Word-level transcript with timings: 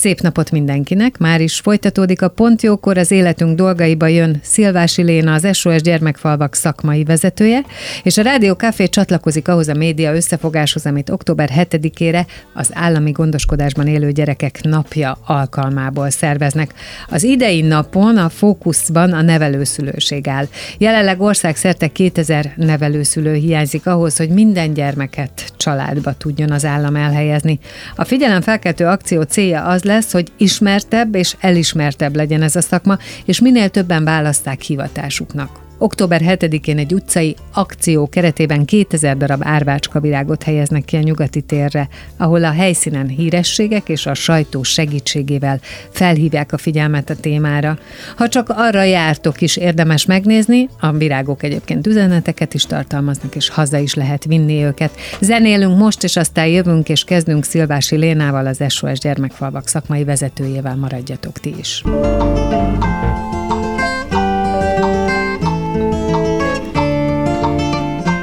Szép 0.00 0.20
napot 0.20 0.50
mindenkinek! 0.50 1.18
Már 1.18 1.40
is 1.40 1.58
folytatódik 1.58 2.22
a 2.22 2.28
Pontjókor, 2.28 2.98
az 2.98 3.10
életünk 3.10 3.56
dolgaiba 3.56 4.06
jön 4.06 4.40
Szilvási 4.42 5.02
Léna, 5.02 5.32
az 5.32 5.56
SOS 5.56 5.82
Gyermekfalvak 5.82 6.54
szakmai 6.54 7.04
vezetője, 7.04 7.60
és 8.02 8.18
a 8.18 8.22
Rádió 8.22 8.52
Café 8.52 8.86
csatlakozik 8.86 9.48
ahhoz 9.48 9.68
a 9.68 9.74
média 9.74 10.14
összefogáshoz, 10.14 10.86
amit 10.86 11.10
október 11.10 11.50
7-ére 11.56 12.26
az 12.54 12.70
állami 12.72 13.10
gondoskodásban 13.10 13.86
élő 13.86 14.10
gyerekek 14.10 14.60
napja 14.62 15.18
alkalmából 15.26 16.10
szerveznek. 16.10 16.74
Az 17.08 17.22
idei 17.22 17.60
napon 17.60 18.16
a 18.16 18.28
fókuszban 18.28 19.12
a 19.12 19.22
nevelőszülőség 19.22 20.28
áll. 20.28 20.46
Jelenleg 20.78 21.20
országszerte 21.20 21.86
2000 21.86 22.52
nevelőszülő 22.56 23.34
hiányzik 23.34 23.86
ahhoz, 23.86 24.16
hogy 24.16 24.28
minden 24.28 24.72
gyermeket 24.74 25.52
családba 25.56 26.12
tudjon 26.12 26.50
az 26.50 26.64
állam 26.64 26.96
elhelyezni. 26.96 27.58
A 27.96 28.04
figyelemfelkeltő 28.04 28.86
akció 28.86 29.22
célja 29.22 29.64
az 29.64 29.88
lesz, 29.90 30.12
hogy 30.12 30.32
ismertebb 30.36 31.14
és 31.14 31.36
elismertebb 31.40 32.16
legyen 32.16 32.42
ez 32.42 32.56
a 32.56 32.60
szakma, 32.60 32.98
és 33.24 33.40
minél 33.40 33.68
többen 33.68 34.04
választák 34.04 34.60
hivatásuknak. 34.60 35.69
Október 35.82 36.20
7-én 36.24 36.78
egy 36.78 36.94
utcai 36.94 37.36
akció 37.52 38.08
keretében 38.08 38.64
2000 38.64 39.16
darab 39.16 39.40
árvácska 39.44 40.00
virágot 40.00 40.42
helyeznek 40.42 40.84
ki 40.84 40.96
a 40.96 41.00
nyugati 41.00 41.40
térre, 41.40 41.88
ahol 42.16 42.44
a 42.44 42.50
helyszínen 42.50 43.08
hírességek 43.08 43.88
és 43.88 44.06
a 44.06 44.14
sajtó 44.14 44.62
segítségével 44.62 45.60
felhívják 45.90 46.52
a 46.52 46.58
figyelmet 46.58 47.10
a 47.10 47.16
témára. 47.16 47.78
Ha 48.16 48.28
csak 48.28 48.48
arra 48.48 48.82
jártok 48.82 49.40
is 49.40 49.56
érdemes 49.56 50.06
megnézni, 50.06 50.68
a 50.80 50.92
virágok 50.92 51.42
egyébként 51.42 51.86
üzeneteket 51.86 52.54
is 52.54 52.64
tartalmaznak, 52.64 53.36
és 53.36 53.48
haza 53.48 53.78
is 53.78 53.94
lehet 53.94 54.24
vinni 54.24 54.64
őket. 54.64 54.90
Zenélünk 55.20 55.78
most, 55.78 56.04
és 56.04 56.16
aztán 56.16 56.46
jövünk, 56.46 56.88
és 56.88 57.04
kezdünk 57.04 57.44
Szilvási 57.44 57.96
Lénával, 57.96 58.46
az 58.46 58.64
SOS 58.68 58.98
Gyermekfalvak 58.98 59.68
szakmai 59.68 60.04
vezetőjével 60.04 60.76
maradjatok 60.76 61.38
ti 61.38 61.54
is. 61.58 61.82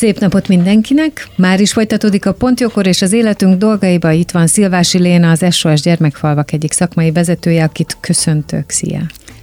Szép 0.00 0.18
napot 0.18 0.48
mindenkinek! 0.48 1.28
Már 1.36 1.60
is 1.60 1.72
folytatódik 1.72 2.26
a 2.26 2.32
Pontjókor, 2.32 2.86
és 2.86 3.02
az 3.02 3.12
életünk 3.12 3.58
dolgaiba 3.58 4.10
itt 4.10 4.30
van 4.30 4.46
Szilvási 4.46 4.98
Léna, 4.98 5.30
az 5.30 5.54
SOS 5.54 5.80
Gyermekfalvak 5.80 6.52
egyik 6.52 6.72
szakmai 6.72 7.12
vezetője, 7.12 7.64
akit 7.64 7.96
köszöntök. 8.00 8.70
Szia! 8.70 9.00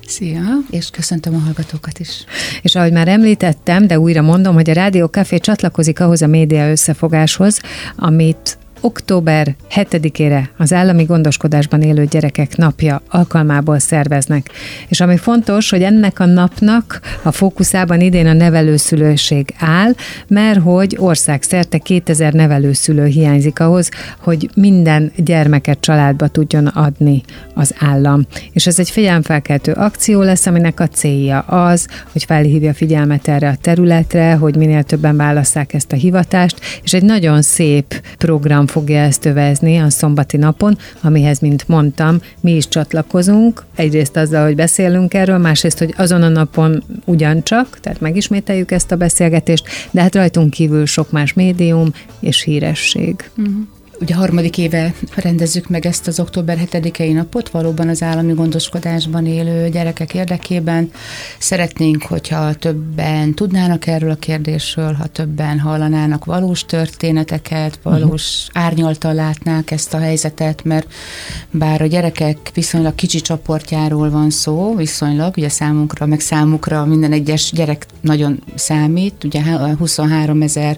Szia, 0.07 0.41
és 0.69 0.90
köszöntöm 0.90 1.35
a 1.35 1.40
hallgatókat 1.40 2.00
is. 2.00 2.09
És 2.62 2.75
ahogy 2.75 2.91
már 2.91 3.07
említettem, 3.07 3.88
de 3.88 4.00
újra 4.00 4.22
mondom, 4.22 4.53
hogy 4.53 4.69
a 4.69 4.73
Rádió 4.73 5.06
Café 5.06 5.38
csatlakozik 5.38 6.00
ahhoz 6.00 6.22
a 6.22 6.28
média 6.28 6.69
összefogáshoz, 6.69 7.59
amit 7.96 8.57
október 8.82 9.56
7-ére 9.76 10.44
az 10.58 10.74
állami 10.74 11.04
gondoskodásban 11.04 11.82
élő 11.82 12.06
gyerekek 12.06 12.56
napja 12.56 13.02
alkalmából 13.10 13.80
szerveznek. 13.80 14.50
És 14.88 15.02
ami 15.02 15.18
fontos, 15.18 15.70
hogy 15.70 15.84
ennek 15.84 16.20
a 16.20 16.26
napnak 16.26 17.00
a 17.22 17.32
fókuszában 17.32 18.02
idén 18.02 18.28
a 18.28 18.34
nevelőszülőség 18.34 19.54
áll, 19.60 19.92
mert 20.28 20.60
hogy 20.60 20.96
országszerte 21.00 21.78
2000 21.78 22.34
nevelőszülő 22.34 23.06
hiányzik 23.06 23.60
ahhoz, 23.60 23.90
hogy 24.20 24.50
minden 24.56 25.12
gyermeket 25.16 25.80
családba 25.80 26.28
tudjon 26.28 26.66
adni 26.68 27.24
az 27.54 27.74
állam. 27.80 28.26
És 28.52 28.68
ez 28.68 28.80
egy 28.80 28.90
figyelemfelkeltő 28.90 29.72
akció 29.72 30.22
lesz, 30.22 30.46
aminek 30.46 30.80
a 30.80 30.88
célja 30.88 31.40
az, 31.40 31.88
hogy 32.12 32.24
felhívja 32.24 32.74
figyelmet 32.74 33.28
erre 33.28 33.50
a 33.50 33.56
területre, 33.62 34.34
hogy 34.34 34.56
minél 34.56 34.84
többen 34.84 35.18
válasszák 35.18 35.74
ezt 35.74 35.92
a 35.92 35.96
hivatást, 35.96 36.59
és 36.84 36.94
egy 36.94 37.04
nagyon 37.04 37.42
szép 37.42 38.02
program 38.18 38.66
fogja 38.67 39.00
ezt 39.00 39.25
övezni 39.25 39.78
a 39.78 39.89
szombati 39.89 40.38
napon, 40.38 40.78
amihez, 41.01 41.39
mint 41.39 41.67
mondtam, 41.67 42.19
mi 42.39 42.55
is 42.55 42.67
csatlakozunk. 42.67 43.66
Egyrészt 43.75 44.17
azzal, 44.17 44.45
hogy 44.45 44.55
beszélünk 44.55 45.13
erről, 45.13 45.38
másrészt, 45.38 45.78
hogy 45.78 45.94
azon 45.97 46.22
a 46.22 46.29
napon 46.29 46.83
ugyancsak, 47.05 47.79
tehát 47.79 48.00
megismételjük 48.00 48.72
ezt 48.72 48.91
a 48.91 48.95
beszélgetést, 48.95 49.67
de 49.91 50.01
hát 50.01 50.16
rajtunk 50.16 50.50
kívül 50.50 50.85
sok 50.85 51.11
más 51.11 51.33
médium 51.33 51.89
és 52.19 52.41
híresség. 52.41 53.29
Uh-huh. 53.38 53.77
Ugye 54.00 54.16
harmadik 54.16 54.58
éve 54.58 54.94
rendezzük 55.16 55.69
meg 55.69 55.85
ezt 55.85 56.08
az 56.08 56.19
október 56.19 56.58
7-i 56.72 57.13
napot, 57.13 57.50
valóban 57.50 57.88
az 57.88 58.03
állami 58.03 58.34
gondoskodásban 58.34 59.25
élő 59.25 59.69
gyerekek 59.69 60.13
érdekében. 60.13 60.91
Szeretnénk, 61.40 62.03
hogyha 62.03 62.53
többen 62.53 63.34
tudnának 63.34 63.88
erről 63.88 64.09
a 64.09 64.16
kérdésről, 64.16 64.94
ha 64.94 65.06
többen 65.06 65.59
hallanának 65.59 66.25
valós 66.25 66.66
történeteket, 66.66 67.80
valós 67.84 68.46
uh-huh. 68.47 68.63
árnyaltal 68.63 69.13
látnák 69.13 69.72
ezt 69.72 69.94
a 69.94 69.97
helyzetet, 70.00 70.64
mert 70.64 70.88
bár 71.52 71.81
a 71.81 71.85
gyerekek 71.85 72.52
viszonylag 72.53 72.96
kicsi 72.96 73.22
csoportjáról 73.22 74.09
van 74.09 74.29
szó, 74.29 74.75
viszonylag, 74.75 75.34
ugye 75.38 75.50
számunkra, 75.50 76.06
meg 76.06 76.19
számukra 76.19 76.85
minden 76.85 77.12
egyes 77.12 77.52
gyerek 77.52 77.85
nagyon 78.02 78.44
számít, 78.56 79.24
ugye 79.24 79.41
23 79.78 80.41
ezer 80.41 80.78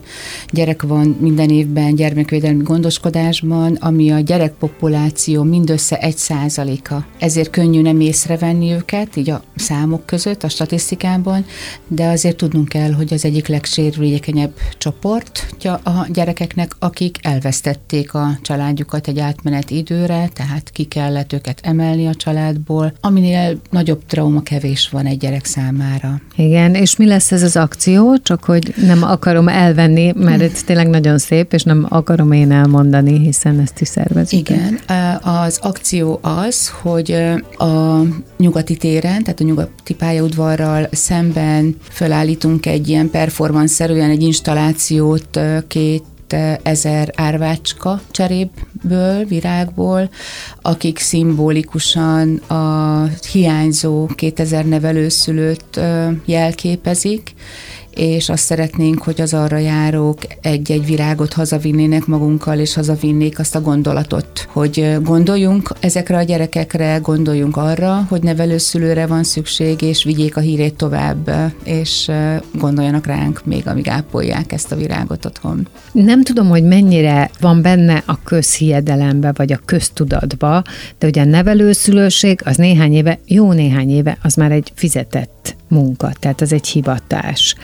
gyerek 0.51 0.81
van 0.81 1.17
minden 1.19 1.49
évben 1.49 1.95
gyermekvédelmi 1.95 2.63
gondoskodásban, 2.63 3.07
gondolkodásban, 3.09 3.75
ami 3.79 4.11
a 4.11 4.19
gyerekpopuláció 4.19 5.43
mindössze 5.43 5.97
egy 5.97 6.17
százaléka. 6.17 7.05
Ezért 7.19 7.49
könnyű 7.49 7.81
nem 7.81 7.99
észrevenni 7.99 8.71
őket, 8.71 9.15
így 9.15 9.29
a 9.29 9.43
számok 9.55 10.05
között, 10.05 10.43
a 10.43 10.49
statisztikában, 10.49 11.45
de 11.87 12.07
azért 12.07 12.37
tudnunk 12.37 12.67
kell, 12.67 12.91
hogy 12.91 13.13
az 13.13 13.25
egyik 13.25 13.47
legsérülékenyebb 13.47 14.53
csoportja 14.77 15.73
a 15.73 16.07
gyerekeknek, 16.13 16.75
akik 16.79 17.17
elvesztették 17.21 18.13
a 18.13 18.37
családjukat 18.41 19.07
egy 19.07 19.19
átmenet 19.19 19.69
időre, 19.69 20.29
tehát 20.33 20.69
ki 20.69 20.83
kellett 20.83 21.33
őket 21.33 21.59
emelni 21.63 22.07
a 22.07 22.15
családból, 22.15 22.93
aminél 23.01 23.59
nagyobb 23.69 24.05
trauma 24.05 24.41
kevés 24.41 24.89
van 24.89 25.05
egy 25.05 25.17
gyerek 25.17 25.45
számára. 25.45 26.21
Igen, 26.35 26.75
és 26.75 26.95
mi 26.95 27.05
lesz 27.05 27.31
ez 27.31 27.43
az 27.43 27.55
akció? 27.55 28.17
Csak 28.17 28.43
hogy 28.43 28.73
nem 28.85 29.03
akarom 29.03 29.47
elvenni, 29.47 30.11
mert 30.15 30.41
ez 30.41 30.63
tényleg 30.63 30.87
nagyon 30.87 31.17
szép, 31.17 31.53
és 31.53 31.63
nem 31.63 31.85
akarom 31.89 32.31
én 32.31 32.51
elmondani 32.51 32.98
mondani, 33.01 33.25
hiszen 33.25 33.59
ezt 33.59 33.81
is 33.81 33.87
szervezik. 33.87 34.49
Igen, 34.49 34.79
az 35.21 35.59
akció 35.61 36.19
az, 36.21 36.69
hogy 36.81 37.11
a 37.57 38.01
nyugati 38.37 38.77
téren, 38.77 39.23
tehát 39.23 39.39
a 39.39 39.43
nyugati 39.43 39.93
pályaudvarral 39.93 40.87
szemben 40.91 41.75
felállítunk 41.89 42.65
egy 42.65 42.87
ilyen 42.87 43.09
performance-szerűen 43.09 44.09
egy 44.09 44.21
installációt 44.21 45.39
két 45.67 46.03
ezer 46.63 47.13
árvácska 47.15 48.01
cseréből, 48.11 49.25
virágból, 49.27 50.09
akik 50.61 50.99
szimbolikusan 50.99 52.35
a 52.35 53.03
hiányzó 53.31 54.05
2000 54.05 54.65
nevelőszülőt 54.65 55.79
jelképezik, 56.25 57.33
és 57.95 58.29
azt 58.29 58.43
szeretnénk, 58.43 59.01
hogy 59.01 59.21
az 59.21 59.33
arra 59.33 59.57
járók 59.57 60.17
egy-egy 60.41 60.85
virágot 60.85 61.33
hazavinnének 61.33 62.05
magunkkal, 62.05 62.59
és 62.59 62.73
hazavinnék 62.73 63.39
azt 63.39 63.55
a 63.55 63.61
gondolatot, 63.61 64.47
hogy 64.51 64.97
gondoljunk 65.03 65.71
ezekre 65.79 66.17
a 66.17 66.23
gyerekekre, 66.23 66.97
gondoljunk 66.97 67.57
arra, 67.57 68.05
hogy 68.09 68.23
nevelőszülőre 68.23 69.05
van 69.05 69.23
szükség, 69.23 69.81
és 69.81 70.03
vigyék 70.03 70.37
a 70.37 70.39
hírét 70.39 70.75
tovább, 70.75 71.31
és 71.63 72.11
gondoljanak 72.53 73.05
ránk 73.05 73.41
még, 73.45 73.67
amíg 73.67 73.87
ápolják 73.87 74.51
ezt 74.51 74.71
a 74.71 74.75
virágot 74.75 75.25
otthon. 75.25 75.67
Nem 75.91 76.23
tudom, 76.23 76.47
hogy 76.49 76.63
mennyire 76.63 77.29
van 77.39 77.61
benne 77.61 78.03
a 78.05 78.23
közhiedelembe, 78.23 79.31
vagy 79.35 79.51
a 79.51 79.59
köztudatba, 79.65 80.63
de 80.99 81.07
ugye 81.07 81.21
a 81.21 81.25
nevelőszülőség 81.25 82.41
az 82.43 82.55
néhány 82.55 82.93
éve, 82.93 83.19
jó 83.25 83.51
néhány 83.51 83.89
éve, 83.89 84.17
az 84.21 84.33
már 84.33 84.51
egy 84.51 84.71
fizetett 84.75 85.57
munka, 85.69 86.11
tehát 86.19 86.41
az 86.41 86.53
egy 86.53 86.67
hivatás. 86.67 87.55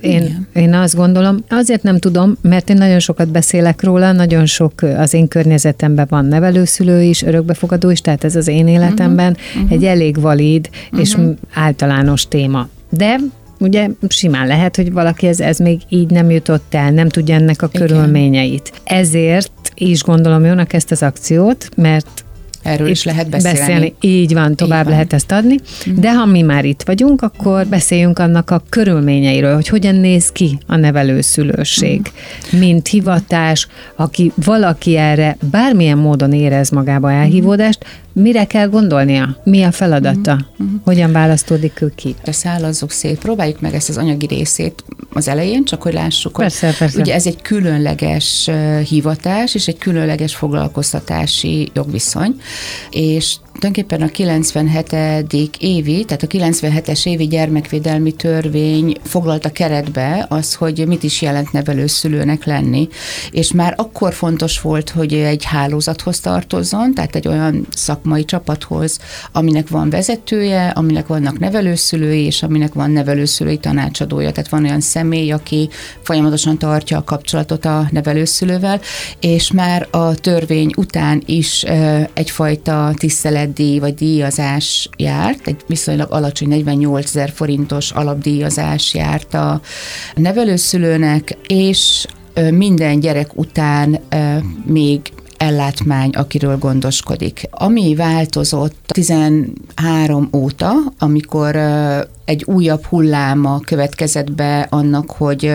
Én, 0.00 0.46
én 0.54 0.74
azt 0.74 0.96
gondolom, 0.96 1.36
azért 1.48 1.82
nem 1.82 1.98
tudom, 1.98 2.36
mert 2.42 2.70
én 2.70 2.76
nagyon 2.76 2.98
sokat 2.98 3.28
beszélek 3.28 3.82
róla, 3.82 4.12
nagyon 4.12 4.46
sok 4.46 4.72
az 4.82 5.14
én 5.14 5.28
környezetemben 5.28 6.06
van 6.08 6.24
nevelőszülő 6.24 7.02
is, 7.02 7.22
örökbefogadó 7.22 7.90
is, 7.90 8.00
tehát 8.00 8.24
ez 8.24 8.36
az 8.36 8.48
én 8.48 8.68
életemben 8.68 9.36
uh-huh. 9.54 9.72
egy 9.72 9.84
elég 9.84 10.20
valid 10.20 10.68
uh-huh. 10.84 11.00
és 11.00 11.16
általános 11.54 12.28
téma. 12.28 12.68
De 12.90 13.16
ugye 13.58 13.88
simán 14.08 14.46
lehet, 14.46 14.76
hogy 14.76 14.92
valaki 14.92 15.26
ez, 15.26 15.40
ez 15.40 15.58
még 15.58 15.80
így 15.88 16.10
nem 16.10 16.30
jutott 16.30 16.74
el, 16.74 16.90
nem 16.90 17.08
tudja 17.08 17.34
ennek 17.34 17.62
a 17.62 17.68
Igen. 17.72 17.86
körülményeit. 17.86 18.72
Ezért 18.84 19.72
is 19.74 20.02
gondolom 20.02 20.44
jónak 20.44 20.72
ezt 20.72 20.90
az 20.90 21.02
akciót, 21.02 21.68
mert 21.76 22.24
Erről 22.62 22.88
is 22.88 23.04
lehet 23.04 23.28
beszélni. 23.28 23.58
beszélni. 23.58 23.94
Így 24.00 24.32
van, 24.32 24.54
tovább 24.54 24.78
így 24.78 24.84
van. 24.84 24.92
lehet 24.92 25.12
ezt 25.12 25.32
adni. 25.32 25.56
Mhm. 25.86 26.00
De 26.00 26.14
ha 26.14 26.26
mi 26.26 26.42
már 26.42 26.64
itt 26.64 26.82
vagyunk, 26.82 27.22
akkor 27.22 27.66
beszéljünk 27.66 28.18
annak 28.18 28.50
a 28.50 28.62
körülményeiről, 28.68 29.54
hogy 29.54 29.68
hogyan 29.68 29.94
néz 29.94 30.32
ki 30.32 30.58
a 30.66 30.76
nevelőszülőség. 30.76 32.00
Uh-huh. 32.00 32.60
Mint 32.60 32.88
hivatás, 32.88 33.68
aki 33.96 34.32
valaki 34.34 34.96
erre 34.96 35.36
bármilyen 35.50 35.98
módon 35.98 36.32
érez 36.32 36.70
magába 36.70 37.12
elhívódást, 37.12 37.84
mire 38.18 38.44
kell 38.44 38.68
gondolnia? 38.68 39.36
Mi 39.44 39.62
a 39.62 39.72
feladata? 39.72 40.32
Uh-huh. 40.32 40.80
Hogyan 40.84 41.12
választódik 41.12 41.80
ő 41.80 41.92
ki? 41.94 42.14
Szállazzuk 42.24 42.90
szét, 42.90 43.18
próbáljuk 43.18 43.60
meg 43.60 43.74
ezt 43.74 43.88
az 43.88 43.96
anyagi 43.96 44.26
részét 44.26 44.84
az 45.12 45.28
elején, 45.28 45.64
csak 45.64 45.82
hogy 45.82 45.92
lássuk, 45.92 46.32
persze, 46.32 46.66
hogy 46.66 46.76
persze. 46.76 47.00
ugye 47.00 47.14
ez 47.14 47.26
egy 47.26 47.42
különleges 47.42 48.50
hivatás 48.88 49.54
és 49.54 49.68
egy 49.68 49.78
különleges 49.78 50.34
foglalkoztatási 50.34 51.70
jogviszony, 51.74 52.40
és 52.90 53.36
tulajdonképpen 53.58 54.02
a 54.02 54.10
97. 54.10 55.56
évi, 55.58 56.04
tehát 56.04 56.22
a 56.22 56.26
97-es 56.26 57.06
évi 57.06 57.26
gyermekvédelmi 57.26 58.12
törvény 58.12 58.96
foglalta 59.02 59.50
keretbe 59.50 60.26
az, 60.28 60.54
hogy 60.54 60.86
mit 60.86 61.02
is 61.02 61.22
jelent 61.22 61.52
nevelőszülőnek 61.52 62.44
lenni, 62.44 62.88
és 63.30 63.52
már 63.52 63.74
akkor 63.76 64.12
fontos 64.14 64.60
volt, 64.60 64.90
hogy 64.90 65.14
egy 65.14 65.44
hálózathoz 65.44 66.20
tartozzon, 66.20 66.94
tehát 66.94 67.16
egy 67.16 67.28
olyan 67.28 67.66
szakmai 67.70 68.24
csapathoz, 68.24 68.98
aminek 69.32 69.68
van 69.68 69.90
vezetője, 69.90 70.68
aminek 70.68 71.06
vannak 71.06 71.38
nevelőszülői, 71.38 72.24
és 72.24 72.42
aminek 72.42 72.72
van 72.72 72.90
nevelőszülői 72.90 73.58
tanácsadója, 73.58 74.32
tehát 74.32 74.50
van 74.50 74.64
olyan 74.64 74.80
személy, 74.80 75.30
aki 75.30 75.68
folyamatosan 76.02 76.58
tartja 76.58 76.98
a 76.98 77.04
kapcsolatot 77.04 77.64
a 77.64 77.88
nevelőszülővel, 77.90 78.80
és 79.20 79.52
már 79.52 79.88
a 79.90 80.14
törvény 80.14 80.72
után 80.76 81.22
is 81.26 81.64
egyfajta 82.12 82.92
tisztelet 82.96 83.46
díj 83.52 83.78
vagy 83.78 83.94
díjazás 83.94 84.88
járt, 84.96 85.46
egy 85.46 85.60
viszonylag 85.66 86.10
alacsony 86.10 86.48
48 86.48 87.04
ezer 87.04 87.30
forintos 87.30 87.90
alapdíjazás 87.90 88.94
járt 88.94 89.34
a 89.34 89.60
nevelőszülőnek, 90.14 91.36
és 91.46 92.06
minden 92.50 93.00
gyerek 93.00 93.38
után 93.38 93.98
még 94.64 95.00
ellátmány, 95.36 96.10
akiről 96.10 96.58
gondoskodik. 96.58 97.48
Ami 97.50 97.94
változott 97.94 98.76
13 98.86 100.28
óta, 100.32 100.72
amikor 100.98 101.56
egy 102.24 102.44
újabb 102.46 102.84
hulláma 102.84 103.60
következett 103.60 104.32
be 104.32 104.66
annak, 104.70 105.10
hogy 105.10 105.52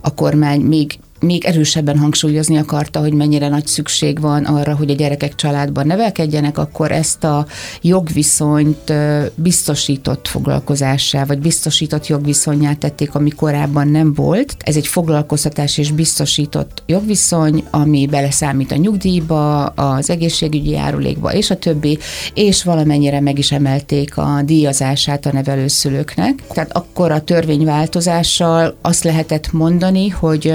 a 0.00 0.14
kormány 0.14 0.60
még 0.60 0.98
még 1.20 1.44
erősebben 1.44 1.98
hangsúlyozni 1.98 2.56
akarta, 2.56 3.00
hogy 3.00 3.12
mennyire 3.12 3.48
nagy 3.48 3.66
szükség 3.66 4.20
van 4.20 4.44
arra, 4.44 4.76
hogy 4.76 4.90
a 4.90 4.94
gyerekek 4.94 5.34
családban 5.34 5.86
nevelkedjenek, 5.86 6.58
akkor 6.58 6.92
ezt 6.92 7.24
a 7.24 7.46
jogviszonyt 7.82 8.92
biztosított 9.34 10.28
foglalkozássá, 10.28 11.24
vagy 11.24 11.38
biztosított 11.38 12.06
jogviszonyát 12.06 12.78
tették, 12.78 13.14
ami 13.14 13.30
korábban 13.30 13.88
nem 13.88 14.14
volt. 14.14 14.56
Ez 14.58 14.76
egy 14.76 14.86
foglalkoztatás 14.86 15.78
és 15.78 15.90
biztosított 15.90 16.82
jogviszony, 16.86 17.64
ami 17.70 18.06
beleszámít 18.06 18.72
a 18.72 18.76
nyugdíjba, 18.76 19.64
az 19.64 20.10
egészségügyi 20.10 20.70
járulékba 20.70 21.32
és 21.32 21.50
a 21.50 21.56
többi, 21.56 21.98
és 22.34 22.64
valamennyire 22.64 23.20
meg 23.20 23.38
is 23.38 23.52
emelték 23.52 24.16
a 24.16 24.42
díjazását 24.44 25.26
a 25.26 25.32
nevelőszülőknek. 25.32 26.42
Tehát 26.52 26.76
akkor 26.76 27.10
a 27.10 27.20
törvényváltozással 27.20 28.76
azt 28.82 29.04
lehetett 29.04 29.52
mondani, 29.52 30.08
hogy 30.08 30.54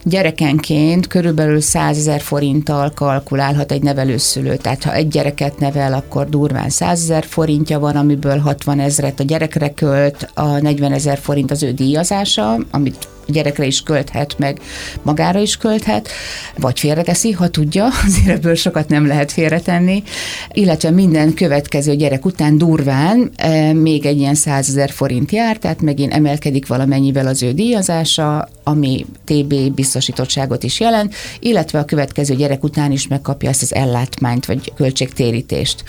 gyerekenként 0.03 1.07
körülbelül 1.07 1.61
100 1.61 1.97
ezer 1.97 2.21
forinttal 2.21 2.91
kalkulálhat 2.95 3.71
egy 3.71 3.81
nevelőszülő. 3.81 4.55
Tehát 4.55 4.83
ha 4.83 4.93
egy 4.93 5.07
gyereket 5.07 5.59
nevel, 5.59 5.93
akkor 5.93 6.29
durván 6.29 6.69
100 6.69 7.01
ezer 7.01 7.25
forintja 7.25 7.79
van, 7.79 7.95
amiből 7.95 8.37
60 8.37 8.79
ezret 8.79 9.19
a 9.19 9.23
gyerekre 9.23 9.73
költ, 9.73 10.29
a 10.33 10.59
40 10.59 10.91
ezer 10.91 11.17
forint 11.17 11.51
az 11.51 11.63
ő 11.63 11.71
díjazása, 11.71 12.57
amit 12.71 13.07
gyerekre 13.31 13.65
is 13.65 13.83
költhet, 13.83 14.37
meg 14.37 14.59
magára 15.01 15.39
is 15.39 15.57
költhet, 15.57 16.09
vagy 16.57 16.79
félreteszi, 16.79 17.31
ha 17.31 17.47
tudja, 17.47 17.87
azért 18.05 18.37
ebből 18.37 18.55
sokat 18.55 18.89
nem 18.89 19.07
lehet 19.07 19.31
félretenni, 19.31 20.03
illetve 20.51 20.89
minden 20.89 21.33
következő 21.33 21.95
gyerek 21.95 22.25
után 22.25 22.57
durván 22.57 23.31
e, 23.35 23.73
még 23.73 24.05
egy 24.05 24.17
ilyen 24.17 24.35
100 24.35 24.69
ezer 24.69 24.89
forint 24.89 25.31
jár, 25.31 25.57
tehát 25.57 25.81
megint 25.81 26.13
emelkedik 26.13 26.67
valamennyivel 26.67 27.27
az 27.27 27.43
ő 27.43 27.51
díjazása, 27.51 28.49
ami 28.63 29.05
TB 29.25 29.53
biztosítottságot 29.91 30.63
is 30.63 30.79
jelent, 30.79 31.13
illetve 31.39 31.79
a 31.79 31.85
következő 31.85 32.35
gyerek 32.35 32.63
után 32.63 32.91
is 32.91 33.07
megkapja 33.07 33.49
ezt 33.49 33.61
az 33.61 33.73
ellátmányt, 33.73 34.45
vagy 34.45 34.73
költségtérítést. 34.75 35.83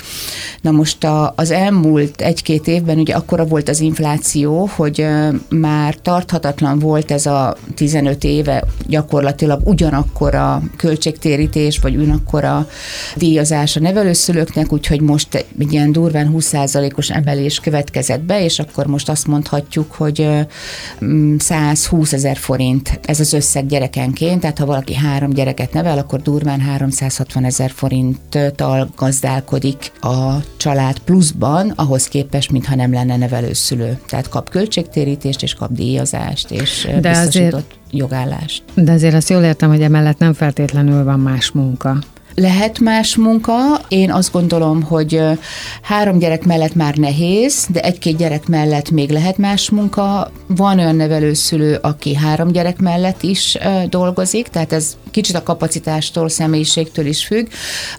Na 0.60 0.70
most 0.70 1.04
a, 1.04 1.32
az 1.36 1.50
elmúlt 1.50 2.20
egy-két 2.20 2.66
évben 2.66 2.98
ugye 2.98 3.14
akkora 3.14 3.44
volt 3.44 3.68
az 3.68 3.80
infláció, 3.80 4.70
hogy 4.76 5.06
már 5.48 5.94
tarthatatlan 5.94 6.78
volt 6.78 7.10
ez 7.10 7.26
a 7.26 7.42
a 7.42 7.56
15 7.74 8.24
éve 8.24 8.64
gyakorlatilag 8.86 9.60
ugyanakkor 9.64 10.34
a 10.34 10.62
költségtérítés, 10.76 11.78
vagy 11.78 11.96
ugyanakkor 11.96 12.44
a 12.44 12.68
díjazás 13.16 13.76
a 13.76 13.80
nevelőszülőknek, 13.80 14.72
úgyhogy 14.72 15.00
most 15.00 15.34
egy 15.34 15.72
ilyen 15.72 15.92
durván 15.92 16.34
20%-os 16.36 17.10
emelés 17.10 17.60
következett 17.60 18.20
be, 18.20 18.44
és 18.44 18.58
akkor 18.58 18.86
most 18.86 19.08
azt 19.08 19.26
mondhatjuk, 19.26 19.92
hogy 19.92 20.28
120 21.38 22.12
mm, 22.12 22.16
ezer 22.16 22.36
forint 22.36 23.00
ez 23.04 23.20
az 23.20 23.32
összeg 23.32 23.66
gyerekenként, 23.92 24.40
tehát 24.40 24.58
ha 24.58 24.66
valaki 24.66 24.94
három 24.94 25.30
gyereket 25.30 25.72
nevel, 25.72 25.98
akkor 25.98 26.20
durván 26.20 26.60
360 26.60 27.44
ezer 27.44 27.70
forinttal 27.70 28.88
gazdálkodik 28.96 29.92
a 30.00 30.34
család 30.56 30.98
pluszban, 30.98 31.70
ahhoz 31.76 32.08
képest, 32.08 32.50
mintha 32.50 32.74
nem 32.74 32.92
lenne 32.92 33.16
nevelőszülő. 33.16 34.00
Tehát 34.06 34.28
kap 34.28 34.50
költségtérítést, 34.50 35.42
és 35.42 35.54
kap 35.54 35.72
díjazást, 35.72 36.50
és 36.50 36.88
De 37.00 37.10
biztosított 37.10 37.52
azért, 37.52 37.74
jogállást. 37.90 38.62
De 38.74 38.92
azért 38.92 39.14
azt 39.14 39.30
jól 39.30 39.42
értem, 39.42 39.68
hogy 39.68 39.82
emellett 39.82 40.18
nem 40.18 40.32
feltétlenül 40.32 41.04
van 41.04 41.20
más 41.20 41.50
munka. 41.50 41.98
Lehet 42.34 42.78
más 42.78 43.16
munka. 43.16 43.52
Én 43.88 44.12
azt 44.12 44.32
gondolom, 44.32 44.82
hogy 44.82 45.20
három 45.82 46.18
gyerek 46.18 46.44
mellett 46.44 46.74
már 46.74 46.96
nehéz, 46.96 47.66
de 47.68 47.80
egy-két 47.80 48.16
gyerek 48.16 48.48
mellett 48.48 48.90
még 48.90 49.10
lehet 49.10 49.38
más 49.38 49.70
munka. 49.70 50.32
Van 50.46 50.78
olyan 50.78 50.96
nevelőszülő, 50.96 51.78
aki 51.82 52.14
három 52.14 52.52
gyerek 52.52 52.78
mellett 52.78 53.22
is 53.22 53.58
dolgozik, 53.88 54.48
tehát 54.48 54.72
ez 54.72 54.96
kicsit 55.10 55.36
a 55.36 55.42
kapacitástól, 55.42 56.28
személyiségtől 56.28 57.06
is 57.06 57.26
függ. 57.26 57.46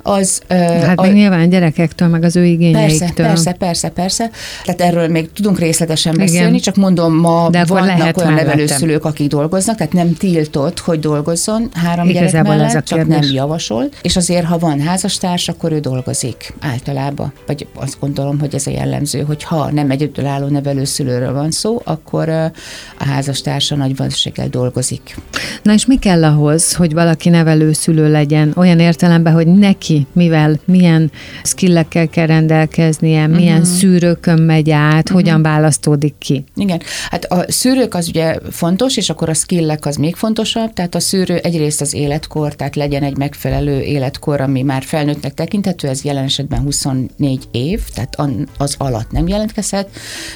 Az, 0.01 0.41
hát 0.47 0.99
a, 0.99 1.01
még 1.01 1.13
nyilván 1.13 1.49
gyerekektől, 1.49 2.07
meg 2.07 2.23
az 2.23 2.35
ő 2.35 2.45
igényeiktől. 2.45 3.07
Persze, 3.07 3.23
persze, 3.23 3.51
persze, 3.51 3.89
persze. 3.89 4.29
Tehát 4.63 4.81
erről 4.81 5.07
még 5.07 5.31
tudunk 5.31 5.59
részletesen 5.59 6.17
beszélni, 6.17 6.47
Igen. 6.47 6.59
csak 6.59 6.75
mondom, 6.75 7.15
ma 7.15 7.49
De 7.51 7.65
vannak 7.65 7.97
lehet 7.97 8.17
olyan 8.17 8.33
nevelőszülők, 8.33 9.05
akik 9.05 9.27
dolgoznak, 9.27 9.77
tehát 9.77 9.93
nem 9.93 10.13
tiltott, 10.13 10.79
hogy 10.79 10.99
dolgozzon 10.99 11.69
három 11.73 12.09
Igazából 12.09 12.55
gyerek 12.55 12.71
mellett, 12.71 12.85
csak 12.85 13.07
nem 13.07 13.23
javasolt. 13.31 13.95
És 14.01 14.15
az 14.15 14.22
azért, 14.23 14.45
ha 14.45 14.57
van 14.57 14.81
házastárs, 14.81 15.47
akkor 15.47 15.71
ő 15.71 15.79
dolgozik 15.79 16.53
általában. 16.59 17.33
Vagy 17.47 17.67
azt 17.75 17.99
gondolom, 17.99 18.39
hogy 18.39 18.55
ez 18.55 18.67
a 18.67 18.71
jellemző, 18.71 19.21
hogy 19.21 19.43
ha 19.43 19.71
nem 19.71 19.91
egyedülálló 19.91 20.47
nevelőszülőről 20.47 21.33
van 21.33 21.51
szó, 21.51 21.81
akkor 21.83 22.29
a 22.29 22.51
házastársa 22.97 23.75
nagy 23.75 23.95
valószínűséggel 23.95 24.47
dolgozik. 24.47 25.17
Na 25.63 25.73
és 25.73 25.85
mi 25.85 25.97
kell 25.99 26.23
ahhoz, 26.23 26.75
hogy 26.75 26.93
valaki 26.93 27.29
nevelőszülő 27.29 28.11
legyen? 28.11 28.53
Olyan 28.55 28.79
értelemben, 28.79 29.33
hogy 29.33 29.47
neki 29.47 30.07
mivel, 30.11 30.59
milyen 30.65 31.11
skillekkel 31.43 32.07
kell 32.07 32.25
rendelkeznie, 32.25 33.27
milyen 33.27 33.61
uh-huh. 33.61 33.75
szűrőkön 33.77 34.41
megy 34.41 34.69
át, 34.69 34.93
uh-huh. 34.93 35.13
hogyan 35.13 35.41
választódik 35.41 36.13
ki? 36.17 36.43
Igen, 36.55 36.81
hát 37.09 37.25
a 37.25 37.51
szűrők 37.51 37.93
az 37.93 38.07
ugye 38.07 38.37
fontos, 38.51 38.97
és 38.97 39.09
akkor 39.09 39.29
a 39.29 39.33
skillek 39.33 39.85
az 39.85 39.95
még 39.95 40.15
fontosabb, 40.15 40.73
tehát 40.73 40.95
a 40.95 40.99
szűrő 40.99 41.35
egyrészt 41.37 41.81
az 41.81 41.93
életkor, 41.93 42.55
tehát 42.55 42.75
legyen 42.75 43.03
egy 43.03 43.17
megfelelő 43.17 43.81
életkor, 44.13 44.41
ami 44.41 44.61
már 44.61 44.83
felnőttnek 44.83 45.33
tekinthető, 45.33 45.87
ez 45.87 46.03
jelen 46.03 46.23
esetben 46.23 46.59
24 46.59 47.47
év, 47.51 47.81
tehát 47.93 48.17
az 48.57 48.75
alatt 48.77 49.11
nem 49.11 49.27
jelentkezhet 49.27 49.89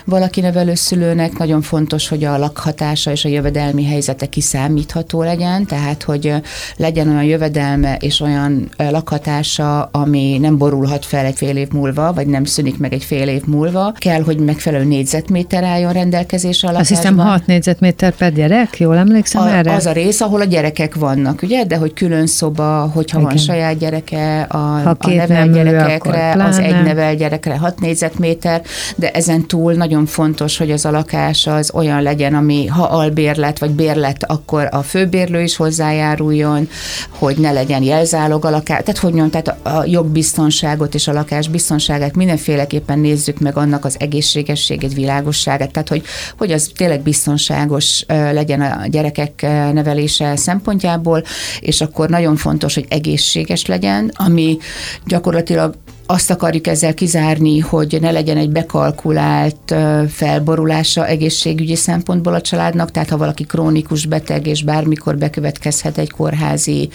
valaki 0.06 0.42
nevelőszülőnek. 0.42 1.38
Nagyon 1.38 1.62
fontos, 1.62 2.08
hogy 2.08 2.24
a 2.24 2.38
lakhatása 2.38 3.12
és 3.12 3.26
a 3.26 3.30
jövedelmi 3.30 3.86
helyzete 3.86 4.26
kiszámítható 4.26 5.24
legyen, 5.24 5.66
tehát 5.66 6.04
hogy 6.04 6.34
legyen 6.78 7.10
olyan 7.10 7.24
jövedelme 7.24 7.96
és 8.00 8.20
olyan 8.20 8.70
lakhatása, 8.78 9.84
ami 9.84 10.38
nem 10.38 10.58
borulhat 10.58 11.06
fel 11.06 11.26
egy 11.26 11.36
fél 11.36 11.58
év 11.58 11.70
múlva, 11.72 12.14
vagy 12.14 12.28
nem 12.28 12.46
szűnik 12.46 12.78
meg 12.78 12.94
egy 12.94 13.04
fél 13.04 13.28
év 13.28 13.44
múlva. 13.46 13.92
Kell, 13.92 14.22
hogy 14.22 14.40
megfelelő 14.40 14.84
négyzetméter 14.84 15.64
álljon 15.64 15.94
rendelkezésre 15.94 16.68
a 16.68 16.72
lakásban. 16.72 16.98
Azt 16.98 17.08
hiszem 17.08 17.28
6 17.28 17.46
négyzetméter 17.46 18.16
per 18.16 18.34
gyerek, 18.34 18.80
jól 18.80 18.98
emlékszem 18.98 19.42
a, 19.42 19.50
erre? 19.50 19.74
Az 19.74 19.86
a 19.86 19.92
rész, 19.92 20.22
ahol 20.22 20.42
a 20.42 20.46
gyerekek 20.46 20.96
vannak, 20.96 21.42
ugye, 21.42 21.64
de 21.64 21.78
hogy 21.78 21.94
külön 21.94 22.28
szoba, 22.28 22.90
hogyha 22.94 23.20
Igen. 23.20 23.30
van 23.30 23.38
saját 23.38 23.67
gyereke, 23.74 24.42
a, 24.42 24.90
a 24.90 24.98
nevel 25.08 25.50
gyerekekre, 25.50 26.44
az 26.44 26.58
egy 26.58 26.84
nevel 26.84 27.16
gyerekre 27.16 27.58
6 27.58 27.80
négyzetméter, 27.80 28.62
de 28.96 29.12
ezen 29.12 29.48
túl 29.48 29.74
nagyon 29.74 30.06
fontos, 30.06 30.58
hogy 30.58 30.72
az 30.72 30.86
a 30.86 30.92
lakás 30.92 31.48
az 31.48 31.72
olyan 31.74 32.02
legyen, 32.02 32.34
ami 32.34 32.66
ha 32.66 32.84
albérlet 32.84 33.60
vagy 33.60 33.72
bérlet, 33.72 34.24
akkor 34.24 34.68
a 34.72 34.82
főbérlő 34.82 35.42
is 35.42 35.56
hozzájáruljon, 35.56 36.70
hogy 37.10 37.38
ne 37.38 37.52
legyen 37.52 37.84
jelzálog 37.84 38.46
a 38.46 38.50
lakás, 38.50 38.80
tehát 38.84 38.98
hogy 38.98 39.14
mondjam, 39.14 39.44
tehát 39.44 39.66
a 39.66 39.86
jogbiztonságot 39.86 40.94
és 40.94 41.08
a 41.08 41.14
lakás 41.14 41.48
biztonságát 41.48 42.16
mindenféleképpen 42.16 43.00
nézzük 43.00 43.40
meg 43.40 43.58
annak 43.58 43.86
az 43.86 43.96
egészségességét, 44.00 44.94
világosságát, 44.94 45.72
tehát 45.72 45.90
hogy, 45.90 46.04
hogy 46.38 46.52
az 46.52 46.72
tényleg 46.76 47.02
biztonságos 47.02 48.06
legyen 48.08 48.62
a 48.62 48.88
gyerekek 48.88 49.42
nevelése 49.74 50.36
szempontjából, 50.36 51.24
és 51.60 51.82
akkor 51.82 52.10
nagyon 52.10 52.36
fontos, 52.36 52.74
hogy 52.74 52.86
egészséges 52.90 53.57
legyen, 53.66 54.12
ami 54.16 54.58
gyakorlatilag 55.06 55.74
azt 56.08 56.30
akarjuk 56.30 56.68
ezzel 56.68 56.94
kizárni, 56.94 57.60
hogy 57.60 57.98
ne 58.02 58.12
legyen 58.12 58.38
egy 58.38 58.50
bekalkulált 58.50 59.76
felborulása 60.10 61.08
egészségügyi 61.08 61.76
szempontból 61.76 62.34
a 62.34 62.42
családnak, 62.42 62.92
tehát 62.92 63.10
ha 63.10 63.18
valaki 63.18 63.44
krónikus 63.44 64.06
beteg, 64.06 64.48
és 64.48 64.64
bármikor 64.64 65.18
bekövetkezhet 65.18 65.98
egy 65.98 66.12
kórházi 66.12 66.90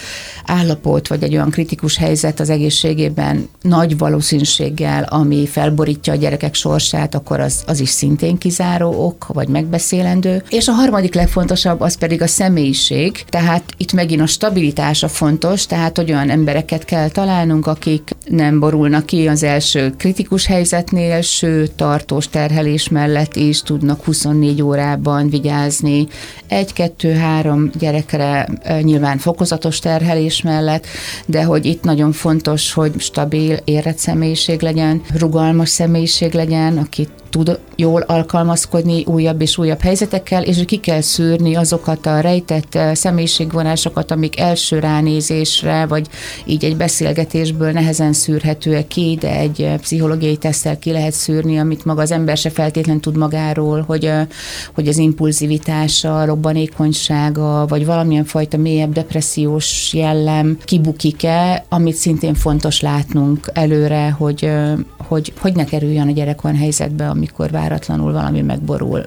állapot, 0.47 1.09
vagy 1.09 1.23
egy 1.23 1.35
olyan 1.35 1.51
kritikus 1.51 1.97
helyzet 1.97 2.41
az 2.41 2.51
egészségében 2.51 3.49
nagy 3.63 3.99
valószínűséggel, 3.99 5.03
ami 5.03 5.47
felborítja 5.47 6.13
a 6.13 6.17
gyerekek 6.17 6.55
sorsát, 6.55 7.15
akkor 7.15 7.41
az, 7.41 7.63
az 7.67 7.81
is 7.81 7.89
szintén 7.89 8.39
kizáró 8.39 9.05
ok, 9.05 9.27
vagy 9.27 9.49
megbeszélendő. 9.49 10.43
És 10.49 10.69
a 10.69 10.73
harmadik 10.73 11.15
legfontosabb 11.15 11.81
az 11.81 11.99
pedig 11.99 12.23
a 12.23 12.27
személyiség, 12.27 13.25
tehát 13.29 13.63
itt 13.77 13.93
megint 13.93 14.21
a 14.21 14.27
stabilitása 14.27 15.09
fontos, 15.09 15.67
tehát 15.67 15.97
hogy 15.97 16.11
olyan 16.11 16.31
embereket 16.31 16.85
kell 16.85 17.09
találnunk, 17.09 17.67
akik 17.67 18.11
nem 18.27 18.61
borulnak 18.61 19.02
ki 19.05 19.29
az 19.29 19.43
első 19.43 19.95
kritikus 19.97 20.47
helyzetnél, 20.47 21.21
sőt, 21.21 21.73
tartós 21.73 22.29
terhelés 22.29 22.89
mellett 22.89 23.37
is 23.37 23.63
tudnak 23.63 24.05
24 24.05 24.63
órában 24.63 25.29
vigyázni. 25.29 26.07
Egy-kettő-három 26.49 27.71
gyerekre, 27.79 28.49
nyilván 28.83 29.19
fokozatos 29.19 29.79
terhelés 29.79 30.43
mellett, 30.43 30.87
de 31.27 31.45
hogy 31.45 31.67
itt 31.67 31.83
nagyon 31.83 32.13
fontos, 32.13 32.73
hogy 32.73 32.93
stabil, 33.01 33.57
érett 33.65 33.99
személyiség 33.99 34.61
legyen, 34.61 35.03
rugalmas 35.19 35.69
személyiség 35.69 36.33
legyen, 36.33 36.79
akit 36.79 37.22
tud 37.33 37.59
jól 37.77 38.01
alkalmazkodni 38.01 39.05
újabb 39.05 39.41
és 39.41 39.59
újabb 39.59 39.81
helyzetekkel, 39.81 40.43
és 40.43 40.63
ki 40.67 40.77
kell 40.77 41.01
szűrni 41.01 41.55
azokat 41.55 42.07
a 42.07 42.21
rejtett 42.21 42.75
eh, 42.75 42.95
személyiségvonásokat, 42.95 44.11
amik 44.11 44.39
első 44.39 44.79
ránézésre, 44.79 45.87
vagy 45.87 46.09
így 46.45 46.65
egy 46.65 46.77
beszélgetésből 46.77 47.73
nehezen 47.73 48.13
szűrhetőek 48.13 48.87
ki, 48.87 49.17
de 49.21 49.37
egy 49.37 49.63
eh, 49.63 49.79
pszichológiai 49.79 50.37
tesztel 50.37 50.79
ki 50.79 50.93
lehet 50.93 51.13
szűrni, 51.13 51.59
amit 51.59 51.85
maga 51.85 52.03
az 52.03 52.11
ember 52.11 52.37
se 52.37 52.51
feltétlen 52.51 53.01
tud 53.01 53.17
magáról, 53.17 53.85
hogy, 53.87 54.05
eh, 54.05 54.27
hogy 54.75 54.89
az 54.89 54.99
impulzivitása, 54.99 56.25
robbanékonysága, 56.25 57.67
vagy 57.67 57.87
valamilyen 57.87 58.25
fajta 58.25 58.57
mélyebb 58.57 58.93
depressziós 58.93 59.93
jellem 59.95 60.59
kibukik-e, 60.65 61.65
amit 61.69 61.95
szintén 61.95 62.35
fontos 62.35 62.81
látnunk 62.81 63.51
előre, 63.53 64.11
hogy, 64.11 64.51
hogy, 64.97 65.33
hogy 65.41 65.55
ne 65.55 65.65
kerüljön 65.65 66.09
a 66.09 66.13
gyerek 66.13 66.45
olyan 66.45 66.57
helyzetbe, 66.57 67.09
amikor 67.23 67.51
váratlanul 67.51 68.13
valami 68.13 68.41
megborul 68.41 69.07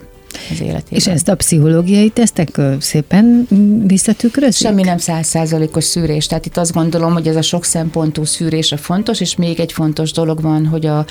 az 0.52 0.62
életében. 0.62 1.00
És 1.00 1.08
ezt 1.08 1.28
a 1.28 1.36
pszichológiai 1.36 2.10
tesztek 2.10 2.62
szépen 2.80 3.48
visszatükrözik? 3.88 4.68
Semmi 4.68 4.82
nem 4.82 4.98
százszázalékos 4.98 5.84
szűrés. 5.84 6.28
Tehát 6.28 6.46
itt 6.46 6.58
azt 6.58 6.74
gondolom, 6.74 7.14
hogy 7.14 7.28
ez 7.28 7.36
a 7.36 7.42
sok 7.42 7.64
szempontú 7.64 8.24
szűrés 8.24 8.72
a 8.72 8.78
fontos, 8.78 9.20
és 9.20 9.36
még 9.36 9.60
egy 9.60 9.72
fontos 9.72 10.12
dolog 10.12 10.42
van, 10.42 10.66
hogy 10.66 10.86
a 10.86 11.06